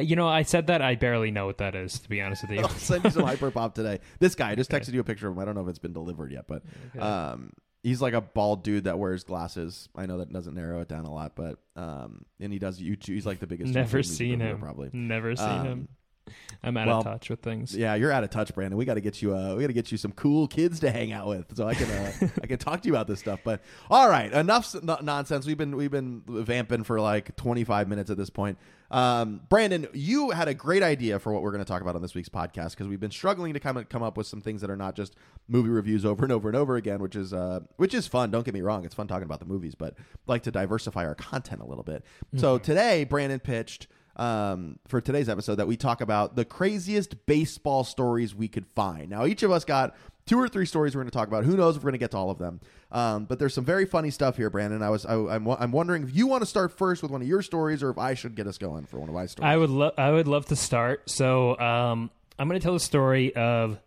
[0.00, 2.50] You know, I said that I barely know what that is, to be honest with
[2.50, 2.60] you.
[2.62, 4.00] I'll send you some hyperpop today.
[4.18, 5.38] This guy I just texted you a picture of him.
[5.38, 6.62] I don't know if it's been delivered yet, but
[6.98, 7.52] um,
[7.84, 9.88] he's like a bald dude that wears glasses.
[9.94, 13.14] I know that doesn't narrow it down a lot, but um, and he does YouTube.
[13.14, 13.72] He's like the biggest.
[13.72, 14.58] Never seen him.
[14.58, 14.90] Probably.
[14.92, 15.88] Never seen Um, him.
[16.62, 17.76] I'm out well, of touch with things.
[17.76, 18.78] Yeah, you're out of touch, Brandon.
[18.78, 19.36] We got to get you.
[19.36, 21.74] Uh, we got to get you some cool kids to hang out with, so I
[21.74, 23.40] can uh, I can talk to you about this stuff.
[23.44, 23.60] But
[23.90, 25.46] all right, enough no- nonsense.
[25.46, 28.58] We've been we've been vamping for like 25 minutes at this point.
[28.90, 32.02] Um, Brandon, you had a great idea for what we're going to talk about on
[32.02, 34.70] this week's podcast because we've been struggling to come come up with some things that
[34.70, 35.16] are not just
[35.48, 38.30] movie reviews over and over and over again, which is uh, which is fun.
[38.30, 39.94] Don't get me wrong, it's fun talking about the movies, but
[40.26, 42.04] like to diversify our content a little bit.
[42.36, 47.84] So today, Brandon pitched um, for today's episode that we talk about the craziest baseball
[47.84, 49.10] stories we could find.
[49.10, 49.94] Now, each of us got
[50.26, 51.44] two or three stories we're going to talk about.
[51.44, 52.60] Who knows if we're going to get to all of them?
[52.92, 54.82] Um, but there's some very funny stuff here, Brandon.
[54.82, 57.28] I was I, I'm I'm wondering if you want to start first with one of
[57.28, 59.48] your stories, or if I should get us going for one of my stories.
[59.48, 61.10] I would love I would love to start.
[61.10, 63.78] So um, I'm going to tell the story of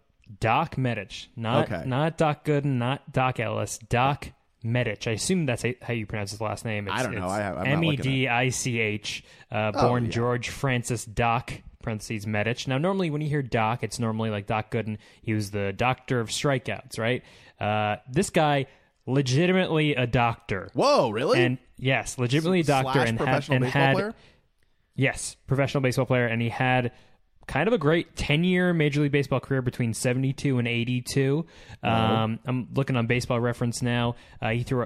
[0.41, 1.83] Doc Medich, not Okay.
[1.87, 4.27] not Doc Gooden, not Doc Ellis, Doc
[4.67, 5.07] Medich.
[5.07, 6.87] I assume that's how you pronounce his last name.
[6.87, 7.25] It's, I don't know.
[7.25, 9.23] it's I have- I'm not M E D I C H.
[9.51, 10.11] uh, Born yeah.
[10.11, 12.67] George Francis Doc parentheses Medich.
[12.67, 14.97] Now, normally when you hear Doc, it's normally like Doc Gooden.
[15.21, 17.23] He was the doctor of strikeouts, right?
[17.59, 18.65] Uh, this guy,
[19.05, 20.69] legitimately a doctor.
[20.73, 21.41] Whoa, really?
[21.43, 24.15] And yes, legitimately a doctor Slash and had and baseball had player.
[24.95, 26.91] Yes, professional baseball player, and he had
[27.47, 31.45] kind of a great 10 year Major League Baseball career between 72 and 82.
[31.81, 34.15] Um, I'm looking on baseball reference now.
[34.41, 34.85] Uh, he threw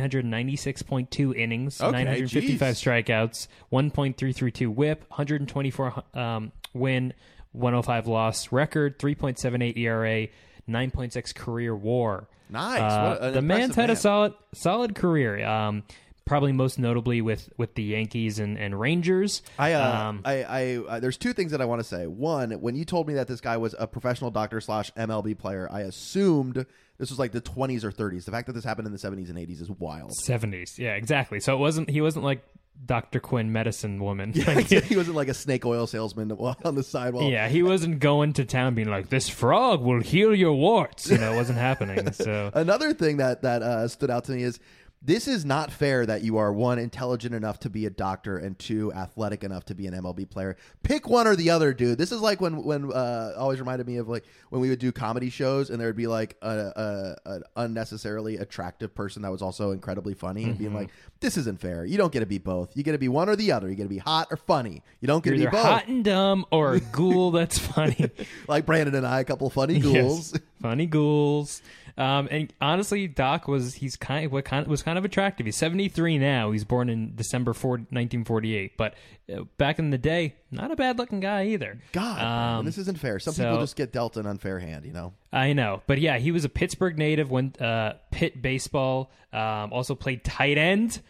[0.00, 2.82] 1,996.2 innings, Okay, 955 geez.
[2.82, 7.12] strikeouts, 1.332 whip, 124 um, win,
[7.52, 10.28] 105 loss record, 3.78 ERA,
[10.68, 12.28] 9.6 career war.
[12.48, 12.80] Nice.
[12.80, 15.44] Uh, the man's had a solid solid career.
[15.44, 15.84] Um,
[16.24, 19.42] probably most notably with with the Yankees and, and Rangers.
[19.58, 22.06] I, uh, Um, I, I, uh, there's two things that I want to say.
[22.06, 25.68] One, when you told me that this guy was a professional doctor slash MLB player,
[25.70, 26.66] I assumed
[26.98, 28.24] this was like the 20s or 30s.
[28.24, 30.12] The fact that this happened in the 70s and 80s is wild.
[30.26, 30.78] 70s.
[30.78, 31.40] Yeah, exactly.
[31.40, 32.44] So it wasn't he wasn't like
[32.84, 33.20] Dr.
[33.20, 34.32] Quinn medicine woman.
[34.46, 36.32] Like, he wasn't like a snake oil salesman
[36.64, 37.30] on the sidewalk.
[37.30, 41.10] Yeah, he wasn't going to town being like this frog will heal your warts.
[41.10, 42.12] You know, it wasn't happening.
[42.12, 44.58] So Another thing that that uh, stood out to me is
[45.04, 48.56] this is not fair that you are one intelligent enough to be a doctor and
[48.58, 50.56] two athletic enough to be an MLB player.
[50.84, 51.98] Pick one or the other, dude.
[51.98, 54.92] This is like when when uh, always reminded me of like when we would do
[54.92, 59.42] comedy shows and there would be like a, a, an unnecessarily attractive person that was
[59.42, 60.62] also incredibly funny and Mm-hmm.
[60.62, 61.84] being like, this isn't fair.
[61.84, 62.76] You don't get to be both.
[62.76, 63.68] You get to be one or the other.
[63.68, 64.82] You get to be hot or funny.
[65.00, 65.64] You don't get you're to be both.
[65.66, 68.10] hot and dumb or a ghoul that's funny.
[68.48, 70.32] like Brandon and I, a couple funny ghouls.
[70.32, 70.42] Yes.
[70.60, 71.60] Funny ghouls.
[71.96, 75.46] Um, and honestly, Doc was he's kind of what kind was kind of attractive.
[75.46, 76.50] He's seventy three now.
[76.50, 78.76] He's born in December 4, 1948.
[78.76, 78.94] But
[79.32, 81.78] uh, back in the day, not a bad looking guy either.
[81.92, 83.18] God, Um, this isn't fair.
[83.18, 85.12] Some so- people just get dealt an unfair hand, you know.
[85.32, 87.30] I know, but yeah, he was a Pittsburgh native.
[87.30, 89.10] Went uh, Pitt baseball.
[89.32, 91.00] Um, also played tight end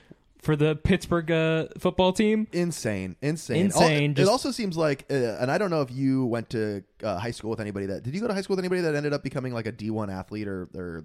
[0.42, 2.48] for the Pittsburgh uh, football team.
[2.52, 6.26] Insane, insane, Insane, Al- it also seems like, uh, and I don't know if you
[6.26, 8.02] went to uh, high school with anybody that.
[8.02, 9.90] Did you go to high school with anybody that ended up becoming like a D
[9.90, 10.68] one athlete or?
[10.74, 11.05] or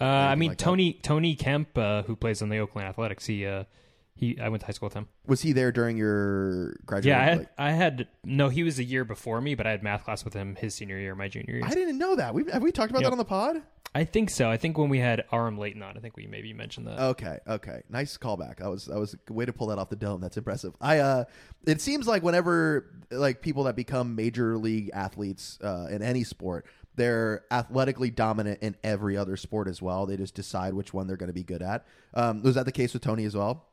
[0.00, 0.64] Uh, I anything mean, like that?
[0.64, 3.26] Tony Tony Kemp, uh, who plays on the Oakland Athletics.
[3.26, 3.64] He uh,
[4.14, 4.38] he.
[4.40, 5.08] I went to high school with him.
[5.26, 7.18] was he there during your graduation?
[7.18, 8.48] Yeah, I had, like- I had no.
[8.48, 10.98] He was a year before me, but I had math class with him his senior
[10.98, 11.64] year, my junior year.
[11.64, 12.34] I didn't know that.
[12.34, 13.08] We have we talked about Yep.
[13.10, 13.62] that on the pod?
[13.94, 14.48] I think so.
[14.50, 16.98] I think when we had Aram Layton on, I think we maybe mentioned that.
[16.98, 18.56] Okay, okay, nice callback.
[18.56, 20.20] That was that was a way to pull that off the dome.
[20.22, 20.74] That's impressive.
[20.80, 21.24] I uh,
[21.66, 26.64] it seems like whenever like people that become major league athletes uh, in any sport,
[26.96, 30.06] they're athletically dominant in every other sport as well.
[30.06, 31.84] They just decide which one they're going to be good at.
[32.14, 33.66] Um, was that the case with Tony as well?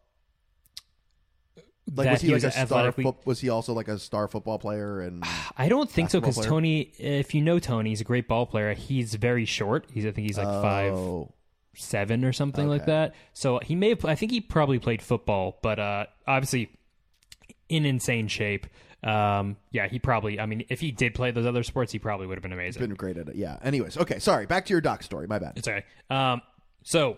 [1.96, 2.92] Like That was he, he like was a star?
[2.92, 5.02] Fo- was he also like a star football player?
[5.02, 5.24] And
[5.58, 8.74] I don't think so because Tony, if you know Tony, he's a great ball player.
[8.74, 9.86] He's very short.
[9.94, 11.28] He's I think he's like five
[11.76, 13.16] seven or something like that.
[13.34, 14.06] So he may have.
[14.06, 16.70] I think he probably played football, but uh, obviously
[17.70, 18.68] in insane shape.
[19.04, 20.40] Um, yeah, he probably.
[20.40, 22.82] I mean, if he did play those other sports, he probably would have been amazing.
[22.82, 23.36] been great at it.
[23.36, 23.58] Yeah.
[23.64, 24.20] Anyways, okay.
[24.20, 24.46] Sorry.
[24.46, 25.28] Back to your doc story.
[25.28, 25.54] My bad.
[25.56, 25.86] It's okay.
[26.10, 26.42] Um,
[26.84, 27.18] so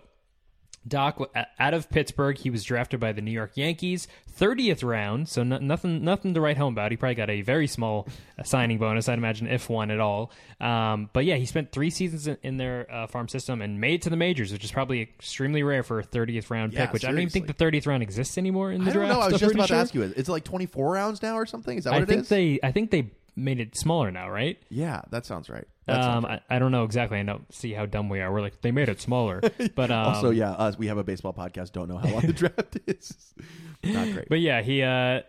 [0.88, 1.22] Doc
[1.60, 4.08] out of Pittsburgh, he was drafted by the New York Yankees,
[4.40, 5.30] 30th round.
[5.30, 6.90] So no, nothing, nothing to write home about.
[6.92, 8.08] He probably got a very small
[8.40, 10.32] uh, signing bonus, I'd imagine, if one at all.
[10.60, 13.96] Um, but yeah, he spent three seasons in, in their uh, farm system and made
[13.96, 16.94] it to the majors, which is probably extremely rare for a 30th round Yeah, pick.
[16.94, 19.14] Which I don't even think the 30th round exists anymore in the I don't draft.
[19.20, 19.22] know.
[19.22, 19.78] I was just about sure.
[19.78, 20.02] to ask you.
[20.02, 21.78] Is it's like 24 rounds now or something.
[21.78, 22.30] Is that what I it think is?
[22.30, 24.58] they, I think they made it smaller now, right?
[24.70, 25.66] Yeah, that sounds right.
[25.86, 27.20] That sounds Um, I, I don't know exactly.
[27.20, 28.32] I don't See how dumb we are.
[28.32, 29.42] We're like they made it smaller,
[29.76, 31.72] but um, Also, yeah, us we have a baseball podcast.
[31.72, 33.34] Don't know how long the draft is.
[33.84, 34.30] Not great.
[34.30, 35.22] But yeah, he uh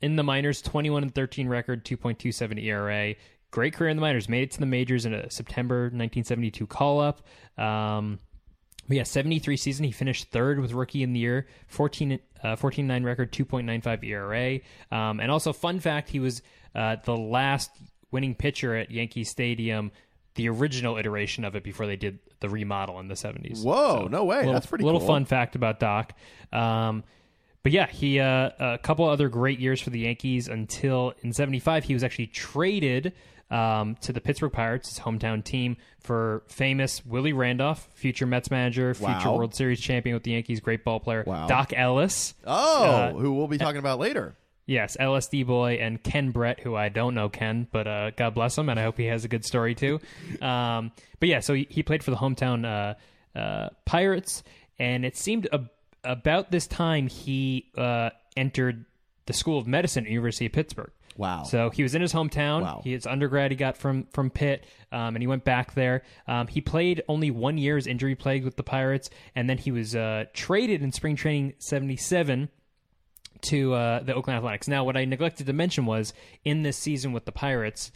[0.00, 3.14] in the minors, twenty one and thirteen record, two point two seven ERA.
[3.50, 4.28] Great career in the minors.
[4.28, 7.22] Made it to the majors in a September nineteen seventy two call up.
[7.58, 8.18] Um
[8.88, 9.84] but yeah, 73 season.
[9.84, 14.60] He finished third with rookie in the year, 14, uh, 14 record, 2.95 ERA.
[14.96, 16.42] Um, and also, fun fact, he was
[16.74, 17.70] uh, the last
[18.10, 19.90] winning pitcher at Yankee Stadium,
[20.34, 23.64] the original iteration of it before they did the remodel in the 70s.
[23.64, 24.38] Whoa, no way.
[24.38, 24.90] Little, That's pretty cool.
[24.90, 25.14] A little cool.
[25.14, 26.12] fun fact about Doc.
[26.52, 27.02] Um,
[27.62, 31.82] but yeah, he uh, a couple other great years for the Yankees until in '75
[31.82, 33.12] he was actually traded
[33.50, 38.92] um, to the Pittsburgh Pirates, his hometown team, for famous Willie Randolph, future Mets manager,
[38.94, 39.36] future Wow.
[39.36, 41.22] World Series champion with the Yankees, great ball player.
[41.26, 41.46] Wow.
[41.46, 44.34] Doc Ellis, Oh, Uh, who we'll be talking about later.
[44.66, 48.58] yes, LSD boy, and Ken Brett, who I don't know Ken, but uh, God bless
[48.58, 50.00] him, and I hope he has a good story too.
[50.42, 54.42] Um, but yeah, so he, he played for the hometown uh, uh, Pirates,
[54.78, 55.60] and it seemed a,
[56.02, 58.84] about this time he uh, entered
[59.26, 60.90] the School of Medicine at University of Pittsburgh.
[61.16, 61.44] Wow.
[61.44, 62.62] So he was in his hometown.
[62.62, 62.80] Wow.
[62.84, 66.02] He, his undergrad he got from from Pitt, um, and he went back there.
[66.26, 69.70] Um, he played only one year, as injury plagued with the Pirates, and then he
[69.70, 72.48] was uh, traded in spring training '77
[73.42, 74.68] to uh, the Oakland Athletics.
[74.68, 76.12] Now, what I neglected to mention was
[76.44, 77.92] in this season with the Pirates,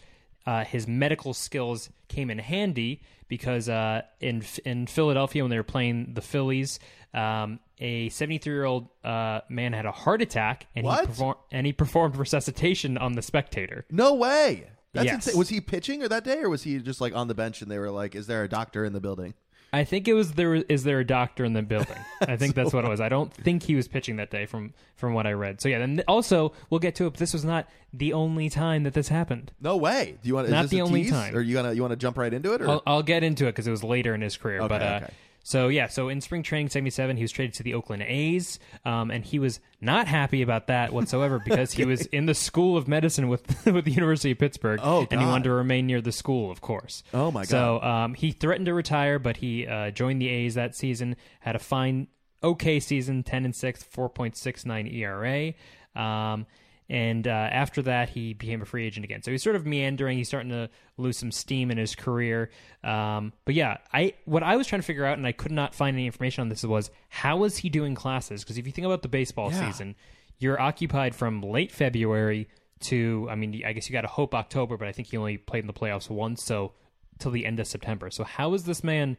[0.46, 5.62] uh, his medical skills came in handy because uh, in in Philadelphia when they were
[5.62, 6.80] playing the Phillies,
[7.14, 11.00] um, a 73 year old uh, man had a heart attack and What?
[11.00, 13.84] he performed and he performed resuscitation on the spectator.
[13.90, 14.68] No way.
[14.92, 15.14] That's Yes.
[15.26, 15.38] insane.
[15.38, 17.70] Was he pitching or that day, or was he just like on the bench and
[17.70, 19.34] they were like, "Is there a doctor in the building?"
[19.72, 20.56] I think it was there.
[20.56, 21.96] Is there a doctor in the building?
[22.20, 23.00] I think that's what it was.
[23.00, 25.60] I don't think he was pitching that day, from from what I read.
[25.60, 25.78] So yeah.
[25.78, 27.10] and also we'll get to it.
[27.10, 29.52] But this was not the only time that this happened.
[29.60, 30.18] No way.
[30.20, 30.46] Do you want?
[30.48, 31.12] Is Not this the only tease?
[31.12, 31.36] time.
[31.36, 32.62] Or you gonna you want to jump right into it?
[32.62, 34.58] Or I'll, I'll get into it because it was later in his career.
[34.58, 35.14] Okay, but uh, okay.
[35.42, 39.10] So yeah, so in spring training '77, he was traded to the Oakland A's, um,
[39.10, 42.86] and he was not happy about that whatsoever because he was in the School of
[42.86, 46.12] Medicine with with the University of Pittsburgh, Oh, and he wanted to remain near the
[46.12, 47.02] school, of course.
[47.14, 47.48] Oh, my god!
[47.48, 51.16] So um, he threatened to retire, but he uh, joined the A's that season.
[51.40, 52.08] Had a fine,
[52.42, 55.54] okay season, ten and six, four point six nine ERA.
[55.96, 56.46] Um,
[56.90, 59.22] and uh, after that, he became a free agent again.
[59.22, 60.18] So he's sort of meandering.
[60.18, 62.50] He's starting to lose some steam in his career.
[62.82, 65.72] Um, but yeah, I what I was trying to figure out, and I could not
[65.74, 68.42] find any information on this, was how was he doing classes?
[68.42, 69.70] Because if you think about the baseball Yeah.
[69.70, 69.94] season,
[70.38, 72.48] you're occupied from late February
[72.80, 75.36] to, I mean, I guess you got to hope October, but I think he only
[75.38, 76.72] played in the playoffs once, so
[77.20, 78.10] till the end of September.
[78.10, 79.16] So how is this man,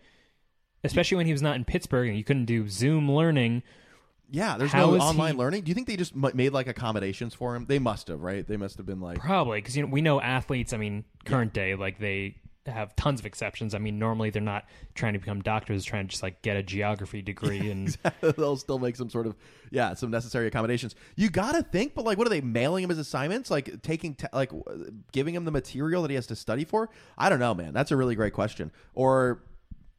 [0.83, 3.63] especially when he was not in Pittsburgh and you couldn't do Zoom learning?
[4.33, 5.63] Yeah, there's How no is online he- learning.
[5.63, 7.65] Do you think they just m- made like accommodations for him?
[7.65, 8.47] They must have, right?
[8.47, 10.71] They must have been like, Probably because you know we know athletes.
[10.73, 13.73] I mean, current day, like they have tons of exceptions.
[13.73, 16.63] I mean, normally they're not trying to become doctors, trying to just like get a
[16.63, 19.35] geography degree and they'll still make some sort of
[19.71, 22.99] yeah some necessary accommodations you gotta think but like what are they mailing him his
[22.99, 26.65] assignments like taking te- like w- giving him the material that he has to study
[26.65, 29.41] for i don't know man that's a really great question or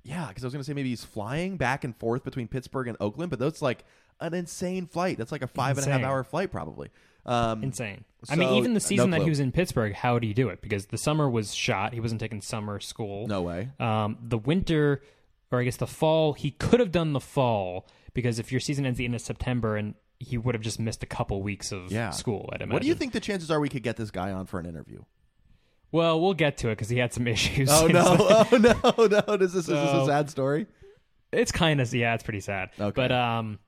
[0.03, 2.99] yeah because i was gonna say maybe he's flying back and forth between pittsburgh and
[3.01, 3.83] oakland but that's like
[4.21, 6.11] an insane flight that's like a five and a half Insane.
[6.11, 6.91] hour flight probably
[7.27, 8.05] um insane.
[8.31, 9.25] I mean, So, even the season that clue.
[9.25, 10.61] he was in Pittsburgh, how did he do it?
[10.61, 11.93] Because the summer was shot.
[11.93, 13.27] He wasn't taking summer school.
[13.27, 15.03] no way Um, the winter,
[15.51, 18.87] or I guess the fall, he could have done the fall because if your season
[18.87, 21.91] ends the end of September, and he would have just missed a couple weeks of
[21.91, 22.49] yeah school.
[22.53, 22.73] I'd imagine.
[22.73, 24.67] what do you think the chances are we could get this guy on for an
[24.67, 25.03] interview
[25.91, 27.69] Well, we'll get to it because he had some issues.
[27.73, 28.05] oh no
[28.85, 30.67] oh no no is this, is this a So- sad story
[31.33, 32.71] It's kind of yeah, it's pretty sad.
[32.79, 32.93] Okay.
[32.95, 33.59] But um,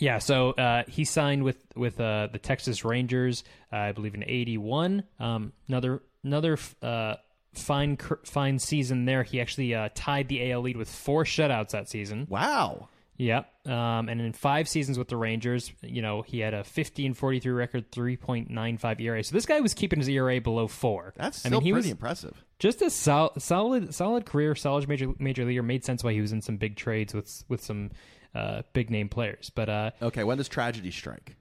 [0.00, 0.18] yeah.
[0.18, 5.04] So uh, he signed with with uh, the Texas Rangers, uh, I believe in '81.
[5.18, 7.14] Um, another another uh
[7.54, 9.22] fine fine season there.
[9.22, 12.26] He actually uh, tied the AL lead with four shutouts that season.
[12.28, 12.88] wow
[13.20, 13.68] Yep.
[13.68, 17.14] Um, and in five seasons with the Rangers, you know, he had a 50 and
[17.14, 19.22] 43 record, 3.95 ERA.
[19.22, 21.12] So this guy was keeping his ERA below four.
[21.16, 25.12] that's I mean, he pretty was impressive just a sol- solid, solid career, solid major
[25.18, 25.62] major leaguer.
[25.62, 27.90] Made sense why he was in some big trades with with some
[28.34, 29.50] uh, big name players.
[29.54, 31.36] But uh, okay when does tragedy strike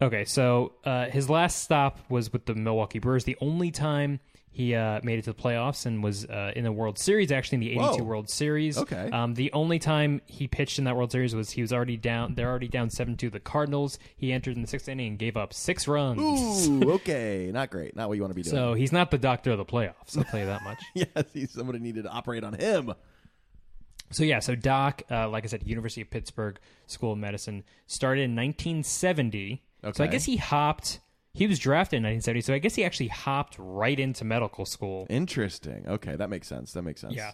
[0.00, 3.24] okay, so uh, his last stop was with the Milwaukee Brewers.
[3.24, 6.70] The only time he uh, made it to the playoffs and was uh, in the
[6.70, 8.04] World Series, actually in the '82 Whoa.
[8.04, 8.78] World Series.
[8.78, 9.10] Okay.
[9.10, 12.34] Um, the only time he pitched in that World Series was he was already down.
[12.34, 13.30] They're already down seven two.
[13.30, 13.98] The Cardinals.
[14.16, 16.68] He entered in the sixth inning and gave up six runs.
[16.68, 17.96] Ooh, okay, not great.
[17.96, 18.54] Not what you want to be doing.
[18.54, 20.16] So he's not the doctor of the playoffs.
[20.16, 20.80] I'll tell you that much.
[20.94, 22.94] yes, he's somebody needed to operate on him.
[24.10, 28.22] So yeah, so Doc, uh, like I said, University of Pittsburgh School of Medicine started
[28.22, 29.62] in 1970.
[29.82, 29.92] Okay.
[29.96, 31.00] So I guess he hopped.
[31.32, 35.06] He was drafted in 1970, so I guess he actually hopped right into medical school.
[35.10, 35.84] Interesting.
[35.88, 36.72] Okay, that makes sense.
[36.74, 37.14] That makes sense.
[37.14, 37.32] Yeah,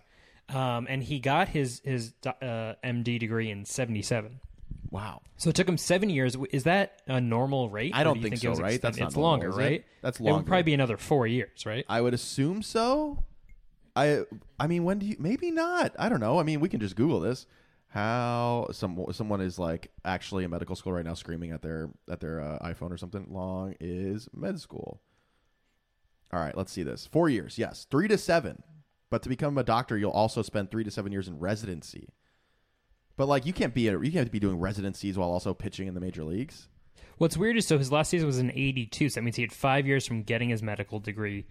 [0.49, 4.41] um, and he got his his uh, MD degree in 77.
[4.91, 5.23] Wow.
[5.37, 6.37] So it took him seven years.
[6.51, 7.93] Is that a normal rate?
[7.95, 8.75] I don't do think it so, was right?
[8.75, 8.83] extended?
[8.83, 9.61] That's not it's normal, longer, is it?
[9.61, 9.85] right?
[10.03, 10.31] That's longer.
[10.31, 11.85] It would probably be another four years, right?
[11.89, 13.23] I would assume so.
[13.97, 14.23] I
[14.59, 15.17] I mean, when do you?
[15.19, 15.95] Maybe not.
[15.99, 16.39] I don't know.
[16.39, 17.47] I mean, we can just Google this.
[17.89, 22.21] How some someone is like actually in medical school right now, screaming at their at
[22.21, 23.27] their uh, iPhone or something.
[23.31, 25.01] Long is med school.
[26.33, 27.07] All right, let's see this.
[27.07, 28.63] Four years, yes, three to seven.
[29.11, 32.11] But to become a doctor, you'll also spend three to seven years in residency.
[33.17, 35.95] But like, you can't be a, you can't be doing residencies while also pitching in
[35.95, 36.69] the major leagues.
[37.19, 39.53] What's weird is so his last season was in 82, so that means he had
[39.53, 41.45] five years from getting his medical degree.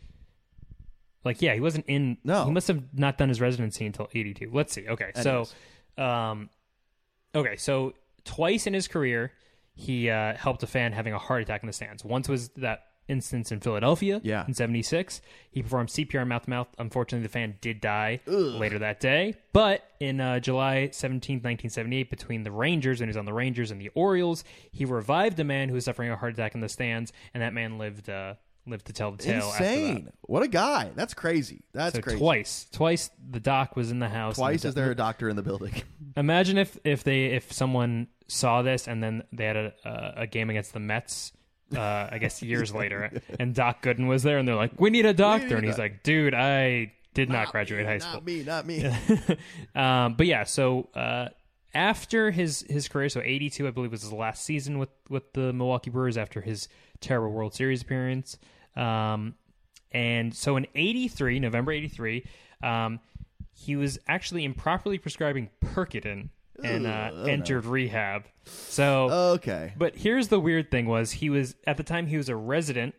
[1.26, 2.18] Like, yeah, he wasn't in.
[2.24, 2.46] No.
[2.46, 4.50] He must have not done his residency until 82.
[4.54, 4.88] Let's see.
[4.88, 5.12] Okay.
[5.16, 5.46] So,
[5.98, 6.50] um,
[7.36, 7.56] okay.
[7.58, 9.32] So, twice in his career,
[9.76, 12.04] he uh, helped a fan having a heart attack in the stands.
[12.06, 14.46] Once was that instance in Philadelphia Yeah.
[14.48, 15.20] in 76.
[15.50, 16.68] He performed CPR mouth to mouth.
[16.78, 19.34] Unfortunately, the fan did die later that day.
[19.52, 23.82] But in uh, July 17th, 1978, between the Rangers, and he's on the Rangers and
[23.82, 27.12] the Orioles, he revived a man who was suffering a heart attack in the stands,
[27.34, 28.36] and that man lived uh,
[28.70, 29.48] lived to tell the tale.
[29.52, 30.10] Insane!
[30.22, 30.92] What a guy.
[30.96, 31.64] That's crazy.
[31.74, 32.20] That's So crazy.
[32.20, 34.38] twice, twice the doc was in the house.
[34.38, 35.74] and Twice the- is there a doctor in the building?
[36.16, 40.28] Imagine if if they if someone saw this and then they had a a, a
[40.28, 41.32] game against the Mets.
[41.76, 45.06] Uh, I guess years later, and Doc Gooden was there, and they're like, "We need
[45.06, 48.44] a doctor," and he's like, "Dude, I did not, graduate high school." Not me.
[48.44, 48.86] Not me.
[49.76, 51.28] um, but yeah, so uh,
[51.76, 55.32] after his his career, so eighty two, I believe, was his last season with with
[55.34, 56.68] the Milwaukee Brewers after his
[57.02, 58.38] terrible World Series appearance.
[58.80, 59.36] Um,
[59.92, 62.26] and so in eighty three, November eighty three,
[62.64, 63.00] um,
[63.54, 66.30] he was actually improperly prescribing Percodan
[66.64, 67.24] and uh, oh, no.
[67.24, 68.26] entered rehab.
[68.46, 69.10] So.
[69.34, 69.74] okay.
[69.78, 72.96] But here's the weird thing: was he was at the time he was a resident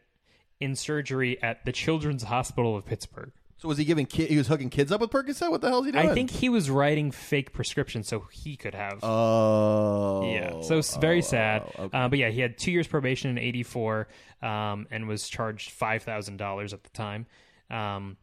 [0.60, 3.32] in surgery at the Children's Hospital of Pittsburgh.
[3.60, 5.50] So was he giving ki- he was hooking kids up with Percocet?
[5.50, 6.08] What the hell is he doing?
[6.08, 9.00] I think he was writing fake prescriptions so he could have.
[9.02, 11.70] Oh, yeah, so it's very oh, sad.
[11.78, 11.96] okay.
[11.96, 14.08] Uh, but yeah, he had two years probation in '84
[14.40, 17.26] um, and was charged five thousand dollars at the time.
[17.70, 18.16] Um,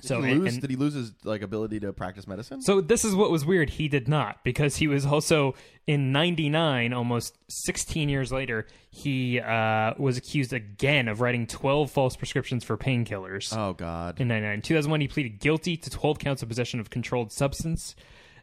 [0.00, 2.62] so did, he lose, and- did he lose his like ability to practice medicine?
[2.62, 3.70] So this is what was weird.
[3.70, 5.54] He did not because he was also
[5.86, 8.66] in '99, almost 16 years later.
[8.90, 13.54] He uh, was accused again of writing 12 false prescriptions for painkillers.
[13.56, 14.20] oh God.
[14.20, 17.94] In '99, 2001, he pleaded guilty to 12 counts of possession of controlled substance.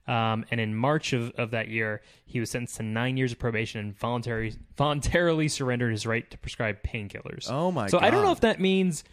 [0.07, 3.39] Um, and in March of, of that year, he was sentenced to nine years of
[3.39, 7.49] probation and voluntary, voluntarily surrendered his right to prescribe painkillers.
[7.51, 9.03] Oh, my So I don't know if that means.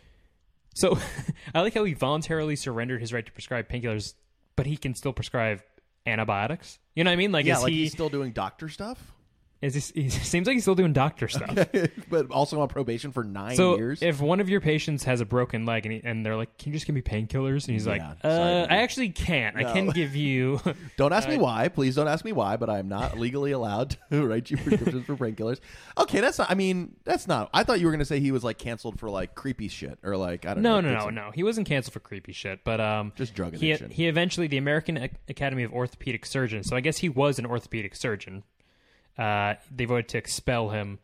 [0.74, 0.98] So
[1.54, 4.14] I like how he voluntarily surrendered his right to prescribe painkillers,
[4.56, 5.62] but he can still prescribe
[6.04, 6.78] antibiotics.
[6.94, 7.32] You know what I mean?
[7.32, 7.84] Like, yeah, is like he?
[7.84, 9.13] he's still doing doctor stuff,
[9.64, 11.56] is this, he seems like he's still doing doctor stuff.
[12.10, 14.02] but also on probation for nine So years.
[14.02, 16.70] if one of your patients has a broken leg and, he, and they're like, "Can
[16.72, 19.56] you just give me painkillers?" and he's like, Yeah, uh, sorry, "I actually can't.
[19.56, 19.72] I No.
[19.72, 20.60] can give you."
[20.96, 21.94] don't ask me why, please.
[21.94, 22.56] Don't ask me why.
[22.56, 25.60] But I am not legally allowed to write you prescriptions for painkillers.
[25.98, 26.50] Okay, that's not.
[26.50, 27.48] I mean, that's not.
[27.54, 29.98] I thought you were going to say he was like canceled for like creepy shit
[30.02, 30.92] or like I don't no, know.
[30.92, 31.30] no, did no, no.
[31.32, 33.90] He wasn't canceled for creepy shit, but um, Just drug he addiction.
[33.90, 36.68] he eventually the American Ac- Academy of Orthopedic Surgeons.
[36.68, 38.42] So I guess he was an orthopedic surgeon.
[39.18, 40.98] Uh, they voted to expel him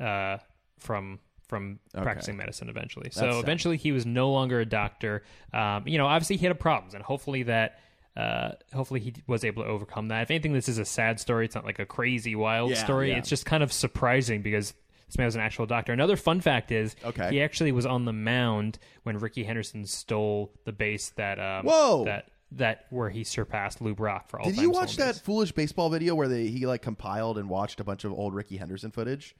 [0.00, 0.38] uh,
[0.78, 2.02] from from Okay.
[2.02, 3.04] practicing medicine eventually.
[3.04, 3.40] That's So sad.
[3.42, 5.22] eventually he was no longer a doctor.
[5.52, 7.78] Um, you know, obviously he had problems, and hopefully that.
[8.14, 10.20] Uh, hopefully he was able to overcome that.
[10.24, 11.46] If anything, this is a sad story.
[11.46, 13.08] It's not like a crazy wild Yeah, story.
[13.10, 13.16] yeah.
[13.16, 14.74] It's just kind of surprising because
[15.06, 15.94] this man was an actual doctor.
[15.94, 17.30] Another fun fact is Okay.
[17.30, 22.04] he actually was on the mound when Rickey Henderson stole the base that um, Whoa.
[22.04, 24.46] that that where he surpassed Lou Brock for all.
[24.46, 27.84] Did you watch that foolish baseball video where they he like compiled and watched a
[27.84, 29.34] bunch of old Rickey Henderson footage?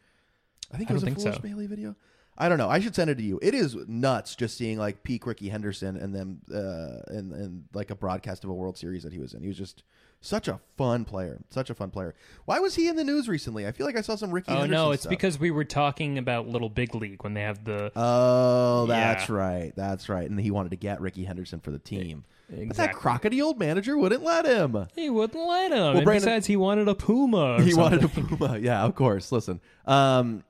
[0.72, 1.40] I think it I was a foolish so.
[1.42, 1.94] Bailey video.
[2.38, 2.70] I don't know.
[2.70, 3.38] I should send it to you.
[3.42, 7.90] It is nuts just seeing like peak Rickey Henderson and then uh and and like
[7.90, 9.42] a broadcast of a World Series that he was in.
[9.42, 9.82] He was just
[10.22, 11.42] such a fun player.
[11.50, 12.14] Such a fun player.
[12.46, 13.66] Why was he in the news recently?
[13.66, 15.10] I feel like I saw some Rickey Oh Henderson no, it's stuff.
[15.10, 19.34] because we were talking about Little Big League when they have the Oh, that's Yeah.
[19.34, 19.72] right.
[19.76, 20.28] That's right.
[20.28, 22.24] And he wanted to get Rickey Henderson for the team.
[22.52, 24.86] But that crockety old manager wouldn't let him.
[24.94, 25.96] he wouldn't let him.
[25.96, 27.62] and Brandon- besides, he wanted a puma.
[27.62, 28.58] He wanted a puma.
[28.60, 29.32] Yeah, of course.
[29.32, 30.44] Listen, um,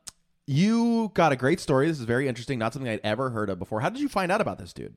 [0.47, 1.87] you got a great story.
[1.89, 2.59] This is very interesting.
[2.59, 3.81] Not something I'd ever heard of before.
[3.81, 4.95] How did you find out about this dude?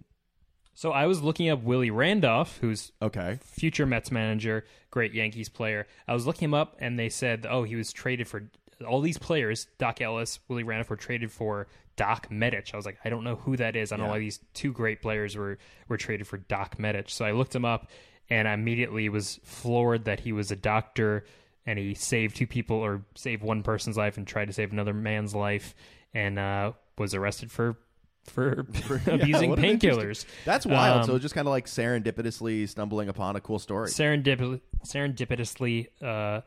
[0.74, 3.40] So I was looking up Willie Randolph, who's Okay.
[3.42, 5.88] future Mets manager, great Yankees player.
[6.08, 8.50] I was looking him up, and they said, "Oh, he was traded for
[8.88, 9.68] all these players.
[9.78, 13.36] Dock Ellis, Willie Randolph were traded for Doc Medich." I was like, "I don't know
[13.36, 13.92] who that is.
[13.92, 15.58] I don't know why these two great players were
[15.88, 17.90] were traded for Doc Medich." So I looked him up,
[18.30, 21.26] and I immediately was floored that he was a doctor
[21.66, 24.94] and he saved two people or saved one person's life and tried to save another
[24.94, 25.74] man's life,
[26.14, 27.78] and uh, was arrested for.
[28.26, 28.66] For,
[29.06, 30.26] abusing what an painkillers.
[30.46, 31.02] That's wild.
[31.02, 33.90] Um, so just kind of like serendipitously stumbling upon a cool story.
[33.90, 36.42] serendip- serendipitously uh,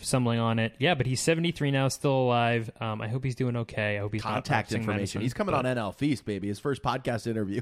[0.00, 0.74] stumbling on it.
[0.78, 2.70] Yeah, but he's 73 now, still alive.
[2.80, 3.96] Um, I hope he's doing okay.
[3.96, 4.96] I hope he's Contact information.
[4.96, 6.48] medicine, He's coming but- on NL Feast, baby.
[6.48, 7.60] His first podcast interview.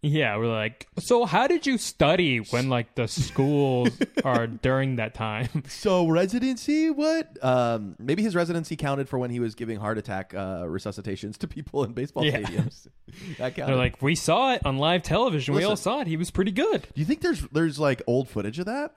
[0.00, 3.88] Yeah, we're like, so how did you study when like the schools
[4.24, 5.64] are during that time?
[5.66, 7.36] So residency, what?
[7.44, 11.48] Um, maybe his residency counted for when he was giving heart attack uh, resuscitations to
[11.48, 12.42] people in baseball Yeah.
[12.42, 12.86] stadiums.
[13.38, 13.72] that counted.
[13.72, 15.52] They're like, we saw it on live television.
[15.56, 16.06] we all saw it.
[16.06, 16.82] He was pretty good.
[16.82, 18.94] Do you think there's there's like old footage of that?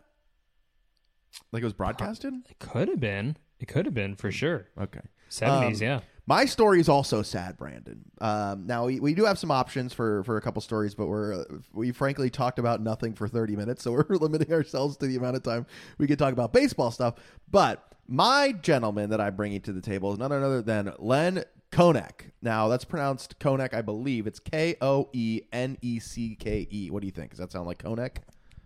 [1.52, 2.34] Like it was broadcasted?
[2.50, 3.38] It could have been.
[3.60, 4.68] It could have been for sure.
[4.80, 5.02] Okay.
[5.30, 6.00] 70s, Um, yeah.
[6.28, 8.04] My story is also sad, Brandon.
[8.22, 11.34] Um, now we, we do have some options for for a couple stories, but we're
[11.42, 15.16] uh, we frankly talked about nothing for thirty minutes, so we're limiting ourselves to the
[15.16, 15.66] amount of time
[15.98, 17.16] we can talk about baseball stuff.
[17.50, 22.32] But my gentleman that I'm bringing to the table is none other than Len Koenecke.
[22.42, 24.28] Now that's pronounced Konek, I believe.
[24.28, 26.92] It's K O E N E C K E.
[26.92, 27.32] What do you think?
[27.32, 28.18] Does that sound like Konek?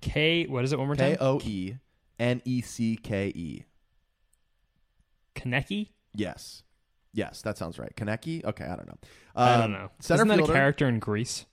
[0.01, 1.17] K, what is it one more K time?
[1.21, 1.75] O E
[2.19, 3.65] N E C K E.
[5.35, 5.89] Kaneki?
[6.13, 6.63] Yes.
[7.13, 7.93] Yes, that sounds right.
[7.95, 8.43] Kaneki?
[8.43, 8.97] Okay, I don't know.
[9.35, 9.91] I Um, don't know.
[9.99, 10.51] Center Isn't that fielder.
[10.51, 11.45] a character in Grease?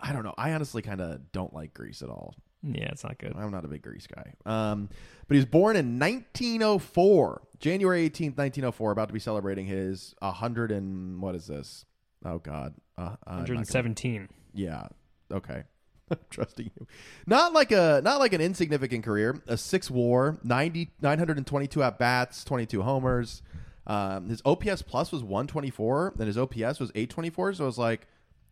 [0.00, 0.34] I don't know.
[0.36, 2.34] I honestly kind of don't like Grease at all.
[2.62, 3.34] Yeah, it's not good.
[3.36, 4.32] I'm not a big Grease guy.
[4.46, 4.88] Um,
[5.28, 8.90] but he was born in 1904, January 18th, 1904.
[8.90, 11.84] About to be celebrating his 100 and what is this?
[12.24, 14.28] Oh God, uh, uh, I'm not gonna- 117.
[14.54, 14.88] Yeah.
[15.30, 15.64] Okay.
[16.10, 16.86] I'm trusting you.
[17.26, 19.40] Not like a not like an insignificant career.
[19.46, 23.42] A six WAR, 90, 922 at bats, 22 homers.
[23.86, 27.54] Um, his OPS plus was 124, and his OPS was 824.
[27.54, 28.06] So it was like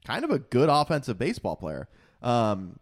[0.05, 1.89] kind of a good offensive baseball player.
[2.23, 2.79] Um,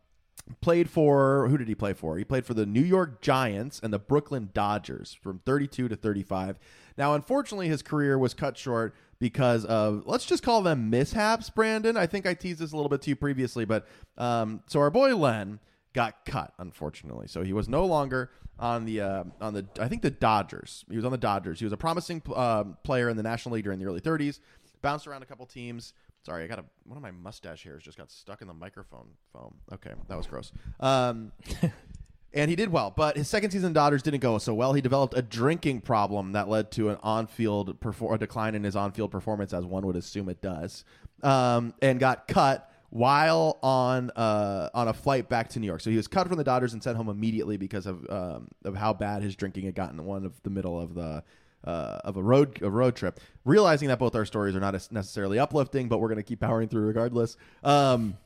[0.61, 2.19] played for who did he play for?
[2.19, 6.59] He played for the New York Giants and the Brooklyn Dodgers from 32 to 35.
[6.97, 11.51] Now, unfortunately, his career was cut short because of let's just call them mishaps.
[11.51, 13.87] Brandon, I think I teased this a little bit to you previously, but
[14.19, 15.61] um, so our boy Len
[15.93, 20.03] got cut unfortunately, so he was no longer on the uh, on the I think
[20.03, 20.85] the Dodgers.
[20.91, 21.59] He was on the Dodgers.
[21.59, 24.41] He was a promising uh, player in the National League during the early 30s.
[24.83, 25.93] Bounced around a couple teams.
[26.25, 29.09] Sorry, I got a one of my mustache hairs just got stuck in the microphone
[29.33, 29.57] foam.
[29.73, 30.53] Okay, that was gross.
[30.79, 31.33] Um,
[32.33, 34.73] and he did well, but his second season Dodgers didn't go so well.
[34.73, 38.77] He developed a drinking problem that led to an on-field perfor- a decline in his
[38.77, 40.85] on-field performance, as one would assume it does,
[41.23, 45.81] um, and got cut while on uh, on a flight back to New York.
[45.81, 48.77] So he was cut from the Dodgers and sent home immediately because of um, of
[48.77, 51.23] how bad his drinking had gotten in one of the middle of the
[51.65, 53.21] uh, of a road a road trip.
[53.45, 56.69] Realizing that both our stories are not necessarily uplifting, but we're going to keep powering
[56.69, 57.37] through regardless.
[57.63, 58.17] Um,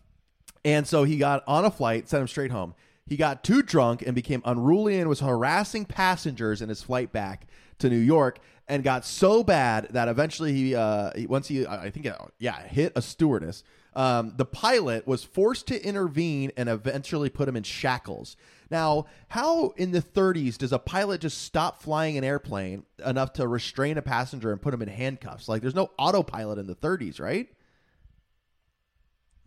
[0.65, 2.75] and so he got on a flight, sent him straight home.
[3.07, 7.47] He got too drunk and became unruly and was harassing passengers in his flight back
[7.79, 12.07] to New York and got so bad that eventually he, uh, once he, I think,
[12.07, 13.63] uh, yeah, hit a stewardess.
[13.95, 18.37] Um, the pilot was forced to intervene and eventually put him in shackles.
[18.71, 23.47] Now, how in the 30s does a pilot just stop flying an airplane enough to
[23.47, 25.49] restrain a passenger and put him in handcuffs?
[25.49, 27.49] Like, there's no autopilot in the 30s, right?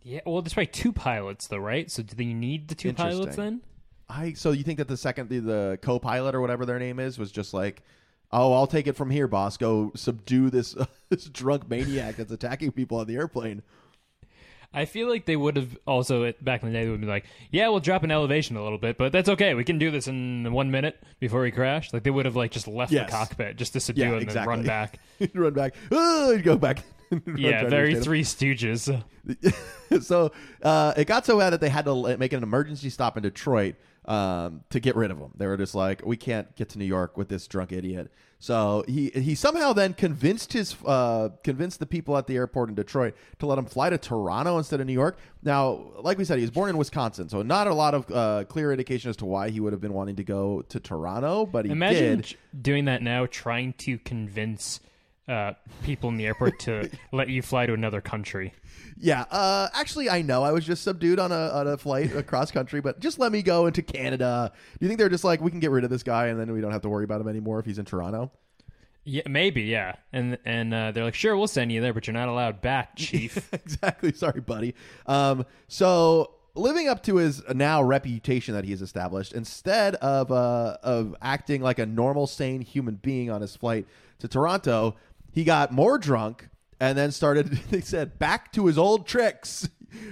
[0.02, 1.90] Yeah, well, there's probably two pilots though, right?
[1.90, 3.44] So do they need the two pilots Interesting.
[3.44, 3.60] then?
[4.08, 7.18] I so you think that the second the, the co-pilot or whatever their name is
[7.18, 7.82] was just like,
[8.32, 9.56] oh, I'll take it from here, boss.
[9.58, 10.74] Go subdue this
[11.10, 13.62] this drunk maniac that's attacking people on the airplane.
[14.72, 17.24] I feel like they would have also back in the day they would be like,
[17.50, 19.54] yeah, we'll drop an elevation a little bit, but that's okay.
[19.54, 21.90] We can do this in one minute before we crash.
[21.92, 23.06] Like they would have like just left Yes.
[23.06, 24.56] the cockpit just to subdue Yeah, and exactly.
[24.56, 24.98] then run back.
[25.34, 25.74] run back.
[25.90, 26.82] Oh, go back.
[27.36, 29.02] Yeah, very Three Stooges.
[30.02, 30.32] so
[30.62, 33.76] uh, it got so bad that they had to make an emergency stop in Detroit
[34.04, 35.30] um, to get rid of him.
[35.36, 38.10] They were just like, we can't get to New York with this drunk idiot.
[38.40, 42.76] So he he somehow then convinced his uh, convinced the people at the airport in
[42.76, 45.18] Detroit to let him fly to Toronto instead of New York.
[45.42, 48.44] Now, like we said, he was born in Wisconsin, so not a lot of uh,
[48.44, 51.64] clear indication as to why he would have been wanting to go to Toronto, but
[51.64, 52.36] he Imagine did.
[52.62, 54.78] doing that now, trying to convince
[55.28, 55.52] uh,
[55.82, 58.52] people in the airport to let you fly to another country.
[59.00, 62.50] Yeah, uh, actually, I know I was just subdued on a on a flight across
[62.50, 64.52] country, but just let me go into Canada.
[64.78, 66.52] Do you think they're just like we can get rid of this guy and then
[66.52, 68.32] we don't have to worry about him anymore if he's in Toronto?
[69.04, 69.96] Yeah, maybe, yeah.
[70.12, 72.90] And and uh, they're like, sure, we'll send you there, but you're not allowed back,
[72.96, 73.48] chief.
[73.52, 74.12] exactly.
[74.12, 74.74] Sorry, buddy.
[75.06, 80.76] Um, so living up to his now reputation that he has established, instead of uh,
[80.82, 83.86] of acting like a normal, sane human being on his flight
[84.18, 84.96] to Toronto,
[85.38, 86.48] he got more drunk
[86.80, 87.60] and then started.
[87.70, 89.68] They said back to his old tricks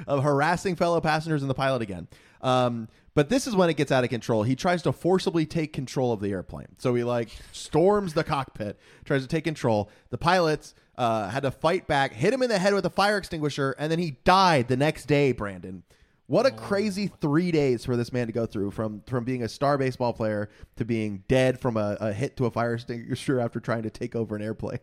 [0.06, 2.06] of harassing fellow passengers and the pilot again.
[2.42, 4.44] Um, but this is when it gets out of control.
[4.44, 6.68] He tries to forcibly take control of the airplane.
[6.78, 9.90] So he like storms the cockpit, tries to take control.
[10.10, 13.18] The pilots uh, had to fight back, hit him in the head with a fire
[13.18, 15.32] extinguisher, and then he died the next day.
[15.32, 15.82] Brandon,
[16.28, 19.48] what a crazy three days for this man to go through from from being a
[19.48, 23.58] star baseball player to being dead from a, a hit to a fire extinguisher after
[23.58, 24.78] trying to take over an airplane.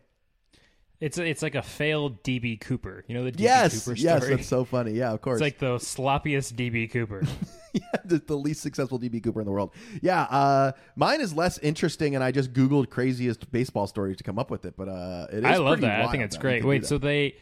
[1.03, 3.03] It's it's like a failed DB Cooper.
[3.07, 4.35] You know the DB Yes, Cooper yes, story.
[4.37, 4.91] that's so funny.
[4.93, 5.35] Yeah, of course.
[5.41, 7.23] it's like the sloppiest DB Cooper.
[7.73, 9.71] yeah, the, the least successful DB Cooper in the world.
[10.01, 14.39] Yeah, uh, mine is less interesting, and I just googled craziest baseball stories to come
[14.39, 14.75] up with it.
[14.77, 16.05] But uh, it is I love that.
[16.05, 16.63] I think it's great.
[16.63, 17.35] Wait, so they,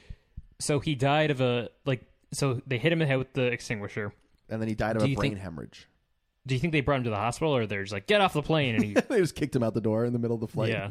[0.60, 2.02] so he died of a like,
[2.34, 4.12] so they hit him in the head with the extinguisher.
[4.50, 5.88] and then he died of do a brain think- hemorrhage.
[6.48, 8.34] Do you think they brought him to the hospital, or they're just like, get off
[8.34, 8.76] the plane?
[8.76, 10.70] And he, they just kicked him out the door in the middle of the flight.
[10.70, 10.90] Yeah.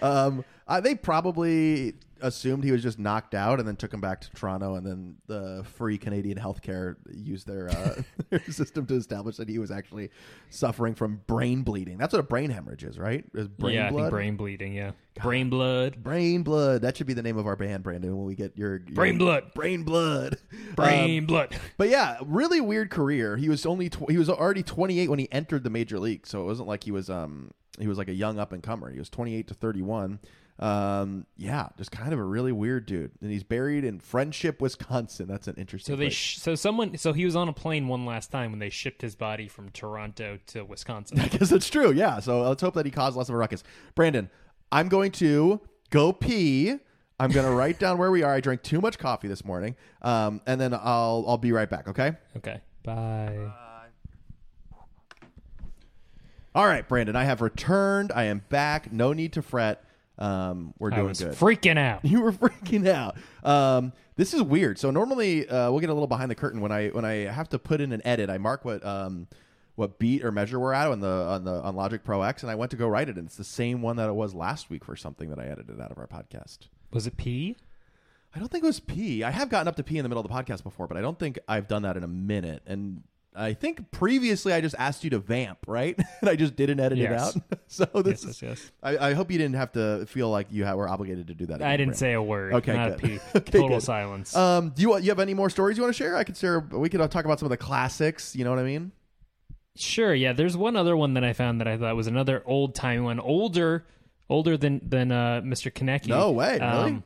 [0.02, 4.20] um, uh, they probably assumed he was just knocked out, and then took him back
[4.22, 9.36] to Toronto, and then the free Canadian healthcare used their, uh, their system to establish
[9.36, 10.10] that he was actually
[10.50, 11.98] suffering from brain bleeding.
[11.98, 13.24] That's what a brain hemorrhage is, right?
[13.34, 14.10] Is brain yeah, blood.
[14.10, 14.72] brain bleeding.
[14.72, 16.82] Yeah, brain blood, Brain blood.
[16.82, 18.16] That should be the name of our band, Brandon.
[18.16, 19.52] When we get your, your Brain blood.
[19.54, 21.54] brain blood, Um, brain blood.
[21.76, 23.36] but yeah, really weird career.
[23.36, 26.40] He was only tw- he was already 28 when he entered the major league, so
[26.42, 28.90] it wasn't like he was um he was like a young up and comer.
[28.90, 30.20] He was 28 to 31.
[30.58, 33.10] Um, yeah, just kind of a really weird dude.
[33.20, 35.26] And he's buried in Friendship, Wisconsin.
[35.26, 35.92] That's an interesting.
[35.92, 36.14] So they, place.
[36.14, 39.02] sh- so someone, so he was on a plane one last time when they shipped
[39.02, 41.18] his body from Toronto to Wisconsin.
[41.20, 41.90] I guess that's true.
[41.92, 42.20] Yeah.
[42.20, 43.64] So let's hope that he caused less of a ruckus.
[43.94, 44.30] Brandon,
[44.70, 46.76] I'm going to go pee.
[47.18, 48.34] I'm going to write down where we are.
[48.34, 49.74] I drank too much coffee this morning.
[50.02, 51.88] Um, and then I'll I'll be right back.
[51.88, 52.12] Okay.
[52.36, 53.50] okay, bye.
[56.54, 57.16] All right, Brandon.
[57.16, 58.12] I have returned.
[58.14, 58.92] I am back.
[58.92, 59.82] No need to fret.
[60.18, 61.34] Um, we're I doing was good.
[61.34, 62.04] freaking out.
[62.04, 63.16] you were freaking out.
[63.42, 64.78] Um, this is weird.
[64.78, 67.48] So normally uh, we'll get a little behind the curtain when I when I have
[67.50, 68.30] to put in an edit.
[68.30, 69.26] I mark what um,
[69.74, 72.50] what beat or measure we're at on the on the on Logic Pro X, and
[72.50, 74.70] I went to go write it, and it's the same one that it was last
[74.70, 76.68] week for something that I edited out of our podcast.
[76.92, 77.56] Was it P?
[78.34, 79.24] I don't think it was P.
[79.24, 81.00] I have gotten up to P in the middle of the podcast before, but I
[81.00, 82.62] don't think I've done that in a minute.
[82.66, 83.02] And
[83.34, 85.98] I think previously I just asked you to vamp, right?
[86.20, 87.34] and I just didn't edit Yes.
[87.36, 87.58] it out.
[87.66, 88.42] so this Yes, is.
[88.42, 88.72] yes, yes.
[88.82, 91.62] I, I hope you didn't have to feel like you were obligated to do that.
[91.62, 92.52] I didn't say a word.
[92.54, 93.20] Okay, not good.
[93.36, 93.82] Okay, Total good.
[93.82, 94.36] silence.
[94.36, 96.14] Um, do you want you have any more stories you want to share?
[96.16, 96.60] I could share.
[96.60, 98.36] We could uh, talk about some of the classics.
[98.36, 98.92] You know what I mean?
[99.76, 100.34] Sure, yeah.
[100.34, 103.18] There's one other one that I found that I thought was another old time one,
[103.18, 103.86] older,
[104.28, 105.72] older than than uh, Mr.
[105.72, 106.06] Koenecke.
[106.08, 107.02] No way, really?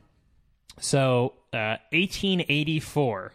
[0.81, 3.31] so, uh, 1884.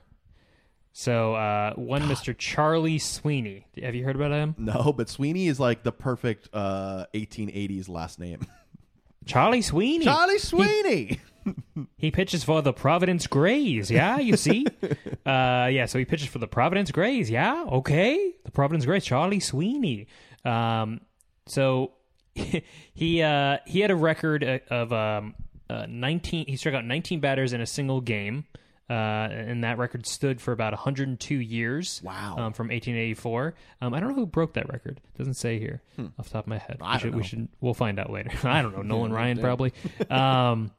[0.92, 2.36] So, uh, one Mr.
[2.36, 3.66] Charlie Sweeney.
[3.82, 4.54] Have you heard about him?
[4.58, 8.46] No, but Sweeney is like the perfect uh, 1880s last name.
[9.26, 10.04] Charlie Sweeney.
[10.04, 11.20] Charlie Sweeney.
[11.96, 13.90] He pitches for the Providence Grays.
[13.90, 14.64] Yeah, you see.
[15.26, 17.28] uh, yeah, so he pitches for the Providence Grays.
[17.28, 18.34] Yeah, okay.
[18.44, 19.04] The Providence Grays.
[19.04, 20.06] Charlie Sweeney.
[20.44, 21.00] Um,
[21.46, 21.94] so
[22.34, 25.34] he uh, he had a record uh, of um,
[25.68, 26.46] uh, nineteen.
[26.46, 28.44] He struck out nineteen batters in a single game.
[28.90, 32.02] Uh, and that record stood for about 102 years.
[32.04, 32.36] Wow.
[32.36, 33.54] Um, from 1884.
[33.80, 35.00] Um, I don't know who broke that record.
[35.16, 35.82] Doesn't say here
[36.18, 36.76] off the top of my head.
[36.78, 36.84] Hmm.
[36.84, 37.48] I we should, we should.
[37.60, 38.30] We'll find out later.
[38.46, 38.82] I don't know.
[38.82, 39.72] Nolan Ryan probably.
[40.10, 40.72] Um,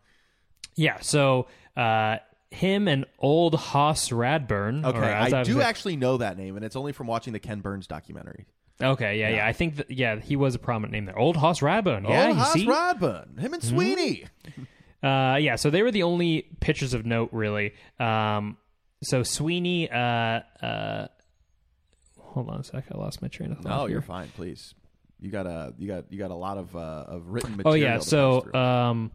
[0.76, 0.99] yeah.
[1.01, 2.18] So uh,
[2.51, 4.86] him and old Hoss Radbourn.
[4.86, 7.88] Okay, I do actually know that name, and it's only from watching the Ken Burns
[7.88, 8.45] documentary.
[8.82, 9.20] Okay.
[9.20, 9.30] Yeah.
[9.30, 9.47] Yeah.
[9.47, 9.78] I think.
[9.78, 10.20] That, yeah.
[10.20, 11.18] He was a prominent name there.
[11.18, 12.08] Old Hoss Radbourn.
[12.08, 12.30] Yeah.
[12.30, 12.66] you Hoss see.
[12.68, 14.26] Radbourn, him and Sweeney.
[15.04, 17.74] Uh, yeah, so they were the only pitchers of note, really.
[17.99, 18.58] Um,
[19.04, 21.08] so Sweeney, uh, uh,
[22.18, 23.70] hold on a sec, I lost my train of thought.
[23.70, 23.82] No, here.
[23.82, 24.30] Oh, you're fine.
[24.30, 24.74] Please,
[25.20, 27.97] you got a you got you got a lot of uh, of written Oh yeah,
[27.97, 29.12] to so um,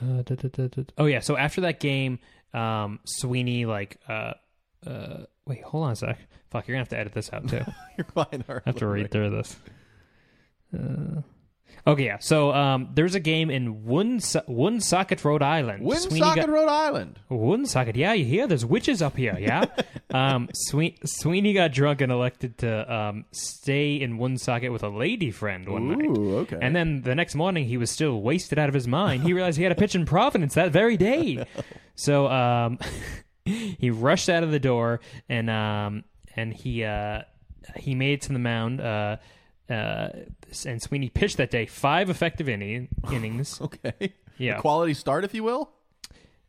[0.00, 2.18] uh, da, da, da, oh yeah, so after that game,
[2.54, 4.34] um, Sweeney like, uh,
[4.86, 6.18] uh, wait, hold on a sec.
[6.50, 7.64] Fuck, you're gonna have to edit this out too.
[7.98, 8.44] you're fine.
[8.48, 8.62] All right.
[8.64, 9.56] I have to read through this.
[10.74, 11.22] Uh,
[11.86, 12.18] okay, yeah.
[12.20, 15.82] So um, there's a game in Woonso- Woonsocket, Rhode Island.
[15.84, 17.18] Woonsocket, Rhode Island.
[17.28, 18.46] Woonsocket, yeah, you hear?
[18.46, 19.64] There's witches up here, yeah.
[20.10, 25.30] um, Sween- Sweeney got drunk and elected to um, stay in Woonsocket with a lady
[25.30, 26.18] friend one night.
[26.18, 26.58] Okay.
[26.60, 29.22] And then the next morning, he was still wasted out of his mind.
[29.22, 31.44] He realized he had a pitch in Providence that very day.
[31.98, 32.78] So um,
[33.46, 36.04] he rushed out of the door and um,
[36.36, 37.22] and he uh,
[37.76, 38.82] he made it to the mound.
[38.82, 39.16] Uh,
[39.70, 40.08] uh,
[40.64, 43.60] and Sweeney pitched that day five effective inning- innings.
[43.60, 44.12] okay.
[44.38, 44.58] Yeah.
[44.58, 45.70] A quality start, if you will.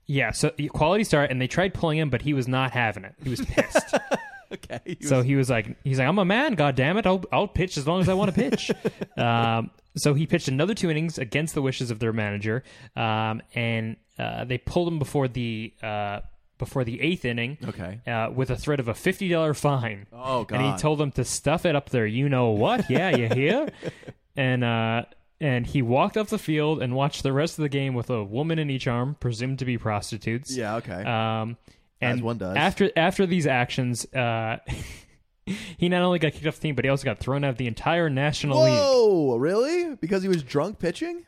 [0.05, 3.15] Yeah, so quality start, and they tried pulling him, but he was not having it.
[3.23, 3.95] He was pissed.
[4.49, 4.79] Okay.
[4.85, 7.21] He so was- he was like, he's like, I'm a man, god damn it, I'll
[7.33, 8.71] I'll pitch as long as I want to pitch.
[9.17, 12.63] um, so he pitched another two innings against the wishes of their manager,
[12.95, 16.21] um, and uh, they pulled him before the uh,
[16.57, 17.57] before the eighth inning.
[17.67, 17.99] Okay.
[18.07, 20.07] Uh, with a threat of a fifty dollar fine.
[20.11, 20.59] Oh, God!
[20.59, 22.05] And he told them to stuff it up there.
[22.05, 22.89] You know what?
[22.89, 23.69] Yeah, you hear?
[24.35, 25.03] and uh,
[25.39, 28.23] and he walked off the field and watched the rest of the game with a
[28.23, 30.55] woman in each arm, presumed to be prostitutes.
[30.55, 30.75] yeah.
[30.77, 31.03] Okay.
[31.03, 31.57] Um,
[32.01, 32.55] and As one does.
[32.55, 34.57] After after these actions, uh,
[35.77, 37.57] he not only got kicked off the team, but he also got thrown out of
[37.57, 38.73] the entire National League.
[38.73, 39.35] Whoa!
[39.37, 39.95] Really?
[39.95, 41.25] Because he was drunk pitching?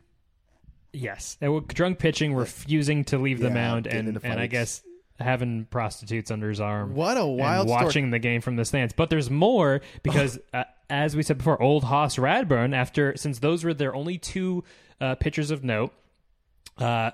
[0.91, 4.81] Yes, were drunk pitching, refusing to leave the Yeah, mound, and and I guess
[5.19, 6.95] having prostitutes under his arm.
[6.95, 7.85] What a wild and story.
[7.85, 8.93] watching the game from the stands.
[8.93, 12.73] But there's more because, uh, as we said before, old Hoss Radbourn.
[12.75, 14.63] After since those were their only two
[15.01, 15.93] uh, pitchers of note,
[16.77, 17.11] uh,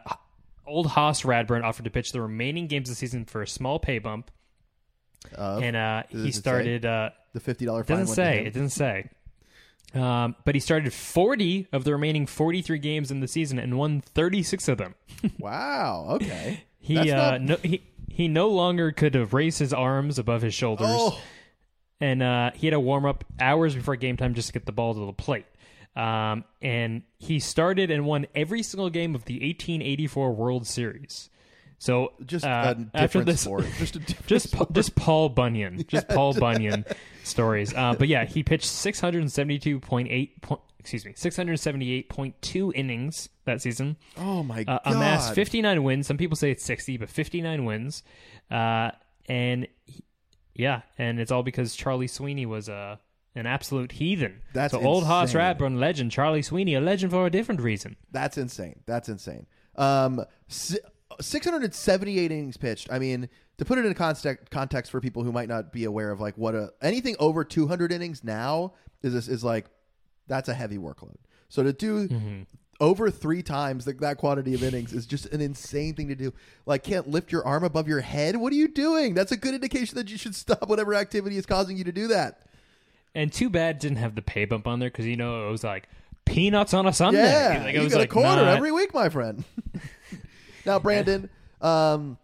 [0.66, 3.80] old Hoss Radbourn offered to pitch the remaining games of the season for a small
[3.80, 4.32] pay bump,
[5.38, 6.86] and uh, he started.
[6.86, 8.46] Uh, the fifty dollar doesn't say.
[8.46, 9.10] It doesn't say.
[9.94, 14.02] Um, but he started 40 of the remaining 43 games in the season and won
[14.02, 14.96] 36 of them.
[15.40, 16.08] Wow.
[16.16, 16.64] Okay.
[16.80, 17.82] He uh, not- no, he
[18.16, 21.20] he no longer could have raised his arms above his shoulders, Oh.
[22.00, 24.72] and uh, he had to warm up hours before game time just to get the
[24.72, 25.46] ball to the plate.
[25.98, 31.30] Um, and he started and won every single game of the 1884 World Series.
[31.78, 33.66] So Just uh, a different after this, sport.
[33.78, 34.72] Just a different just sport.
[34.74, 36.86] just Paul Bunyan, just Paul Bunyan
[37.24, 37.74] stories.
[37.74, 43.98] Uh, but yeah, he pitched 672.8 point, excuse me, 678.2 innings that season.
[44.18, 44.82] Oh my Uh, god.
[44.86, 46.08] amassed 59 wins.
[46.08, 48.04] Some people say it's 60, but 59 wins.
[48.52, 48.92] Uh,
[49.28, 50.04] and he-
[50.54, 52.98] yeah, and it's all because Charlie Sweeney was uh,
[53.36, 54.42] an absolute heathen.
[54.54, 55.42] That's so old Hoss insane.
[55.42, 57.98] Radbourn legend Charlie Sweeney, a legend for a different reason.
[58.12, 58.80] That's insane.
[58.86, 59.48] That's insane.
[59.76, 60.78] Um, si-
[61.20, 62.90] 678 innings pitched.
[62.92, 63.28] I mean,
[63.58, 66.38] to put it in context, context for people who might not be aware of like
[66.38, 68.74] what a anything over 200 innings now
[69.04, 69.66] is is like
[70.28, 71.16] that's a heavy workload.
[71.50, 72.46] So to do
[72.80, 76.34] over three times that, that quantity of innings is just an insane thing to do.
[76.66, 78.36] Like, can't lift your arm above your head.
[78.36, 79.14] What are you doing?
[79.14, 82.08] That's a good indication that you should stop whatever activity is causing you to do
[82.08, 82.42] that.
[83.14, 85.52] And too bad it didn't have the pay bump on there because you know it
[85.52, 85.88] was like
[86.26, 87.24] peanuts on a Sunday.
[87.24, 89.46] Yeah, like, it you was get like a quarter not- every week, my friend.
[90.66, 91.30] now, Brandon,
[91.62, 92.18] um,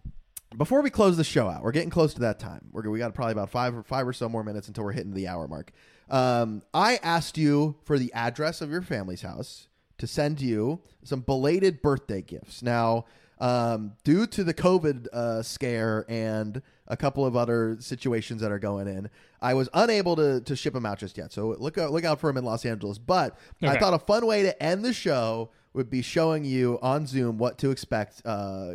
[0.58, 2.68] before we close the show out, we're getting close to that time.
[2.74, 5.14] We're we got probably about five or five or so more minutes until we're hitting
[5.14, 5.72] the hour mark.
[6.12, 11.22] Um, I asked you for the address of your family's house to send you some
[11.22, 12.62] belated birthday gifts.
[12.62, 13.06] Now,
[13.40, 18.60] um, due to the COVID uh, scare and a couple of other situations that are
[18.60, 19.10] going in,
[19.42, 21.32] I was unable to, to ship them out just yet.
[21.32, 22.98] So look out, look out for them in Los Angeles.
[23.00, 27.08] But I thought a fun way to end the show would be showing you on
[27.08, 28.74] Zoom what to expect uh,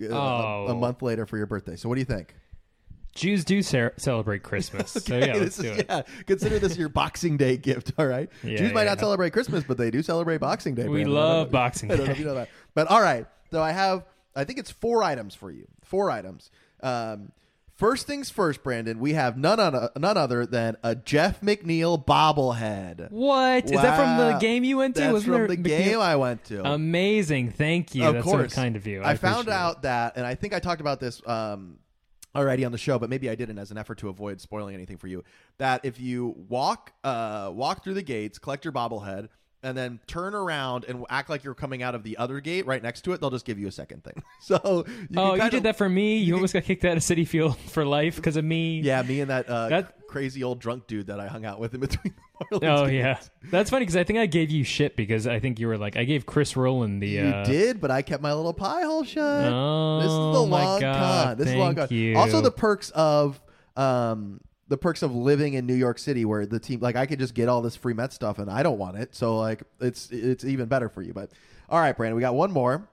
[0.00, 0.74] a- a, a Oh.
[0.76, 1.74] month later for your birthday.
[1.76, 2.34] So what do you think?
[3.14, 4.90] Jews do ce- celebrate Christmas.
[4.92, 5.86] So yeah, let's do is- it.
[5.88, 7.92] yeah, consider this your Boxing Day gift.
[7.98, 9.02] All right, Yeah, Jews might not yeah.
[9.02, 10.88] celebrate Christmas, but they do celebrate Boxing Day.
[10.88, 11.04] We.
[11.04, 12.22] Love Boxing I don't know if Day.
[12.22, 13.26] you know that, but all right.
[13.50, 14.04] So I have,
[14.34, 15.66] I think it's four items for you.
[15.84, 16.50] Four items.
[16.82, 17.30] Um,
[17.76, 18.98] first things first, Brandon.
[18.98, 23.10] We have none other, none other than a Jeff McNeil bobblehead.
[23.12, 25.02] What is that from the game you went to?
[25.02, 26.64] That's Wasn't from the McNeil- game I went to.
[26.68, 28.04] Amazing, thank you.
[28.06, 28.52] Of That's course.
[28.54, 29.02] so kind of you.
[29.02, 29.60] I, I, found appreciate it.
[29.60, 31.78] out that, and I think I talked about this um,
[32.34, 34.96] already on the show, but maybe I didn't as an effort to avoid spoiling anything
[34.96, 35.22] for you.
[35.58, 39.28] That if you walk, uh, walk through the gates, collect your bobblehead,
[39.62, 42.82] and then turn around and act like you're coming out of the other gate right
[42.82, 44.22] next to it, they'll just give you a second thing.
[44.42, 46.18] So, you Oh, you did of- that for me.
[46.18, 48.80] You almost got kicked out of Citi Field for life because of me.
[48.80, 51.74] Yeah, me and that, uh, That- crazy old drunk dude that I hung out with
[51.74, 52.80] in between the Marlins.
[52.80, 52.92] Oh games.
[52.92, 53.18] yeah,
[53.50, 55.96] that's funny because I think I gave you shit because I think you were like
[55.96, 57.08] I gave Chris Rowland the.
[57.08, 59.52] You uh, did, but I kept my little pie hole shut.
[59.52, 61.36] Oh, this is the my long God, con.
[61.36, 61.88] This is the long con.
[61.90, 62.16] you.
[62.16, 63.40] Also, the perks of
[63.76, 67.18] um, the perks of living in New York City, where the team, like, I could
[67.18, 69.16] just get all this free Met stuff, and I don't want it.
[69.16, 71.12] So, like, it's it's even better for you.
[71.12, 71.30] But
[71.68, 72.88] all right, Brandon, we got one more.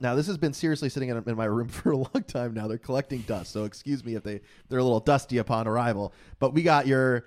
[0.00, 2.66] Now, this has been seriously sitting in, my room for a long time now.
[2.66, 6.12] They're collecting dust, so excuse me if they they're a little dusty upon arrival.
[6.38, 7.26] But we got your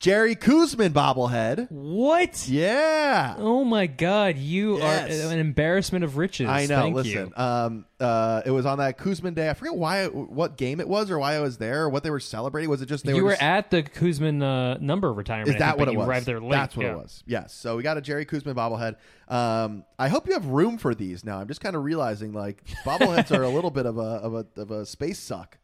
[0.00, 1.70] Jerry Koosman bobblehead.
[1.72, 2.46] What?
[2.46, 3.34] Yeah.
[3.38, 5.24] Oh my God, you Yes.
[5.26, 6.46] are an embarrassment of riches.
[6.48, 6.82] I know.
[6.82, 7.32] Thank listen, you.
[7.42, 9.50] um, uh, it was on that Koosman day.
[9.50, 12.10] I forget why, what game it was, or why I was there, or what they
[12.10, 12.70] were celebrating.
[12.70, 13.30] Was it just they you were?
[13.30, 15.48] were just- at the Koosman uh, number retirement.
[15.48, 16.08] is I that think, what but it you was?
[16.08, 16.50] Arrived there late.
[16.52, 16.92] That's what yeah.
[16.92, 17.24] it was.
[17.26, 17.52] Yes.
[17.54, 18.96] So we got a Jerry Koosman bobblehead.
[19.34, 21.38] Um, I hope you have room for these now.
[21.40, 24.46] I'm just kind of realizing like bobbleheads are a little bit of a of a
[24.60, 25.58] of a space suck.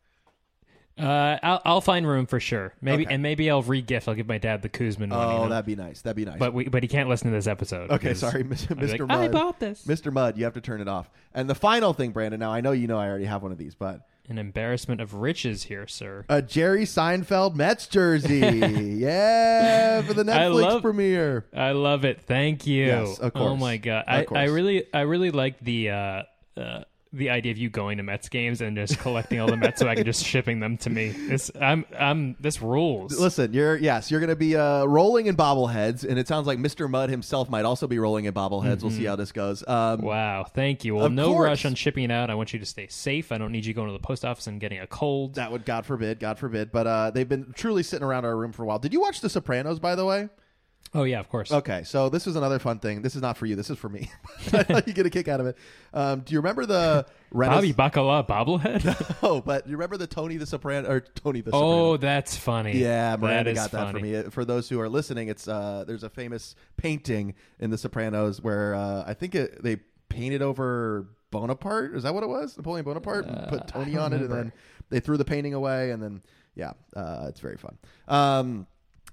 [0.97, 2.73] Uh, I'll, I'll find room for sure.
[2.81, 3.15] Maybe Okay.
[3.15, 4.07] and maybe I'll re-gift.
[4.07, 5.11] I'll give my dad the Koosman one.
[5.11, 5.49] you Oh, know?
[5.49, 6.03] that'd be nice.
[6.03, 6.39] That'd be nice.
[6.39, 7.91] but we, but he can't listen to this episode.
[7.91, 8.71] okay, because sorry, Mr.
[8.71, 8.99] I'll be Mr.
[9.01, 9.19] like, Mudd.
[9.21, 9.85] I bought this.
[9.87, 10.13] Mr.
[10.13, 11.11] Mudd, you have to turn it off.
[11.35, 12.39] And the final thing, Brandon.
[12.39, 15.15] Now I know you know I already have one of these, but An embarrassment of
[15.15, 16.25] riches here, sir.
[16.29, 18.39] a Jerry Seinfeld Mets jersey.
[19.05, 21.45] yeah, for the I Netflix love- premiere.
[21.55, 22.21] I love it.
[22.23, 22.87] Thank you.
[22.87, 23.61] Yes, of Oh course.
[23.61, 24.05] my god.
[24.07, 24.51] Of I, I course.
[24.51, 26.23] really I really like the uh,
[26.57, 26.85] uh,
[27.15, 29.89] the idea of you going to Mets games and just collecting all the Mets so
[29.89, 31.11] I can just shipping them to me.
[31.11, 33.19] This I'm I'm this rules.
[33.19, 36.59] Listen, you're yes, you're going to be uh, rolling in bobbleheads, and it sounds like
[36.59, 36.89] Mr.
[36.91, 38.83] Mudd himself might also be rolling in bobbleheads.
[38.83, 39.67] We'll see how this goes.
[39.67, 40.95] Um, Wow, thank you.
[40.97, 41.47] Well, no course.
[41.47, 42.31] rush on shipping it out.
[42.31, 43.33] I want you to stay safe.
[43.33, 45.35] I don't need you going to the post office and getting a cold.
[45.35, 46.73] That would, God forbid, God forbid.
[46.73, 48.79] But uh, they've been truly sitting around our room for a while.
[48.79, 50.29] Did you watch The Sopranos, by the way?
[50.97, 51.51] Oh yeah, of course.
[51.51, 53.03] Okay, so this is another fun thing.
[53.03, 53.57] This is not for you.
[53.57, 54.11] This is for me.
[54.53, 55.59] I thought you get a kick out of it.
[55.93, 57.77] Um, do you remember the Bobby Renaissance?
[57.77, 59.17] Bacala bobblehead.
[59.23, 62.79] Oh, but you remember the Tony the Soprano or Tony the oh, that's funny.
[62.79, 63.99] Yeah, Miranda is got that funny.
[64.01, 64.17] for me.
[64.17, 68.41] Uh, For those who are listening, it's uh, there's a famous painting in The Sopranos
[68.41, 69.77] where uh, I think it, they
[70.09, 71.97] painted over Bonaparte.
[71.97, 72.57] Is that what it was?
[72.57, 73.27] Napoleon Bonaparte.
[73.27, 74.53] and put Tony Uh, on it, and then
[74.91, 76.23] they threw the painting away, and then
[76.55, 77.77] yeah, uh, it's very fun.
[78.07, 78.67] Um,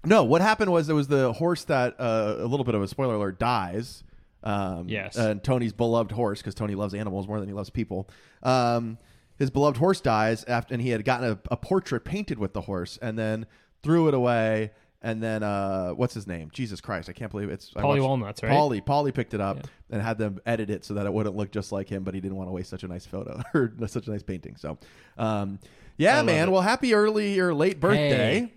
[0.06, 2.88] no, what happened was there was the horse that uh, a little bit of a
[2.88, 4.04] spoiler alert dies.
[4.44, 5.18] Um, Yes.
[5.18, 8.10] and Tony's beloved horse because Tony loves animals more than he loves people.
[8.42, 8.98] Um,
[9.38, 12.62] his beloved horse dies after, and he had gotten a, a portrait painted with the
[12.62, 13.46] horse, and then
[13.84, 14.72] threw it away.
[15.04, 16.50] And then uh, what's his name?
[16.54, 17.10] Jesus Christ!
[17.10, 18.52] I can't believe it's I Paulie watched- Walnuts, right?
[18.52, 19.64] Paulie, Paulie picked it up Yeah.
[19.92, 22.20] and had them edit it so that it wouldn't look just like him, but he
[22.22, 24.58] didn't want to waste such a nice photo or such a nice painting.
[24.58, 24.78] So,
[25.18, 25.58] um,
[25.98, 26.50] yeah, man.
[26.50, 26.52] it.
[26.52, 28.40] Well, happy early or late birthday.
[28.42, 28.54] Hey,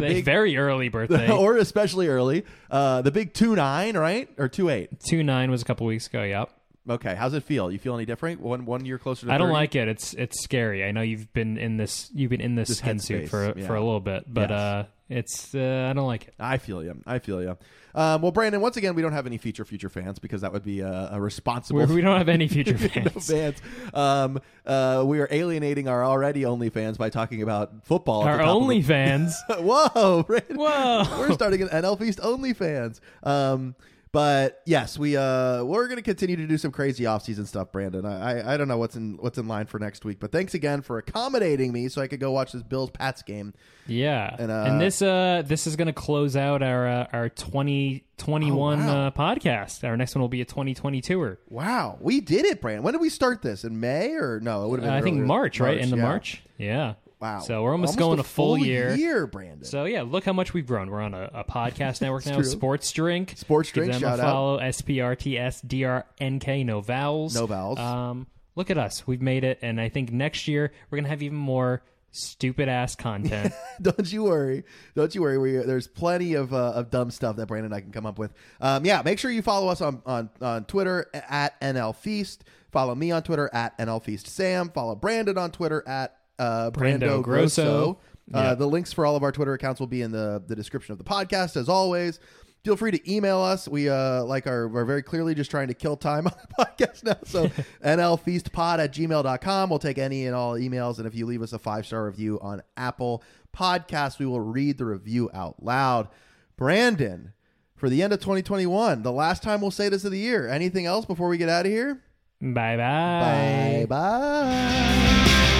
[0.00, 1.30] the big very early birthday.
[1.32, 2.44] or especially early.
[2.70, 4.90] Uh, the big two nine, right, or two eight.
[5.00, 6.22] Two nine was a couple weeks ago.
[6.22, 6.50] Yep.
[6.88, 7.70] Okay, how's it feel?
[7.70, 8.40] You feel any different?
[8.40, 9.32] One one year closer to.
[9.32, 9.52] I don't 30?
[9.54, 9.88] like it.
[9.88, 10.84] It's it's scary.
[10.84, 13.58] I know you've been in this you've been in this, This skin suit headspace, for
[13.58, 13.66] yeah.
[13.66, 14.58] for a little bit, but Yes.
[14.58, 16.34] uh, it's uh, I don't like it.
[16.38, 17.00] I feel you.
[17.06, 17.56] I feel you.
[17.94, 20.62] Um, well, Brandon, once again, we don't have any future future fans because that would
[20.62, 21.80] be a, a responsible.
[21.80, 23.30] We're, we don't have any future no fans.
[23.30, 23.62] fans.
[23.94, 28.22] Um, uh, we are alienating our already only fans by talking about football.
[28.22, 29.34] at Our the top of only the- fans.
[29.58, 30.56] Whoa, Brandon.
[30.58, 31.04] Whoa.
[31.18, 33.00] We're starting an NL Feast OnlyFans.
[33.24, 33.74] Um,
[34.10, 38.06] But yes, we uh we're gonna continue to do some crazy offseason stuff, Brandon.
[38.06, 40.54] I, I I don't know what's in what's in line for next week, but thanks
[40.54, 43.52] again for accommodating me so I could go watch this Bills Pats game.
[43.86, 48.04] Yeah, And, and, uh, this uh this is gonna close out our uh, our twenty
[48.16, 49.06] twenty one Oh, wow.
[49.08, 49.84] uh, podcast.
[49.86, 51.38] Our next one will be a twenty twenty tour.
[51.48, 52.82] Wow, we did it, Brandon.
[52.84, 53.64] When did we start this?
[53.64, 54.64] In May or no?
[54.64, 54.94] It would have been.
[54.94, 55.26] I think earlier.
[55.26, 55.78] March, right?
[55.78, 56.02] In the yeah.
[56.02, 56.42] March.
[56.56, 56.94] Yeah.
[57.20, 57.40] Wow.
[57.40, 58.94] So we're almost, going a full, year.
[58.94, 59.64] Year, Brandon.
[59.64, 60.90] So yeah, look how much we've grown.
[60.90, 62.36] We're on a, a podcast network now.
[62.36, 62.44] true.
[62.44, 63.34] Sports Drink.
[63.36, 64.26] Sports Give Drink, them shout a out.
[64.26, 64.56] follow.
[64.58, 66.62] S P R T S D R N K.
[66.62, 67.34] No vowels.
[67.34, 67.78] No vowels.
[67.78, 69.06] Um, look at us.
[69.06, 72.94] We've made it, and I think next year we're gonna have even more stupid ass
[72.94, 73.52] content.
[73.82, 74.64] Don't you worry.
[74.94, 75.38] Don't you worry.
[75.38, 78.18] We, there's plenty of, uh, of dumb stuff that Brandon and I can come up
[78.18, 78.32] with.
[78.60, 82.44] Um, yeah, make sure you follow us on, on, on Twitter at NL Feast.
[82.72, 84.70] Follow me on Twitter at NL Feast Sam.
[84.70, 87.62] Follow Brandon on Twitter at uh, Brando, Brando Grosso.
[87.62, 87.90] Grosso.
[88.34, 88.54] Uh, Yeah.
[88.54, 90.98] The links for all of our Twitter accounts will be in the, the description of
[90.98, 92.20] the podcast, as always.
[92.64, 93.66] Feel free to email us.
[93.68, 97.04] We uh like are we're very clearly just trying to kill time on the podcast
[97.04, 97.16] now.
[97.24, 97.46] So
[97.84, 99.70] nlfeastpod at gmail.com.
[99.70, 100.98] We'll take any and all emails.
[100.98, 103.22] And if you leave us a five star review on Apple
[103.56, 106.08] Podcasts, we will read the review out loud.
[106.56, 107.32] Brandon,
[107.76, 110.48] for the end of 2021, the last time we'll say this of the year.
[110.48, 112.02] Anything else before we get out of here?
[112.42, 113.86] bye bye.
[113.86, 115.54] Bye bye.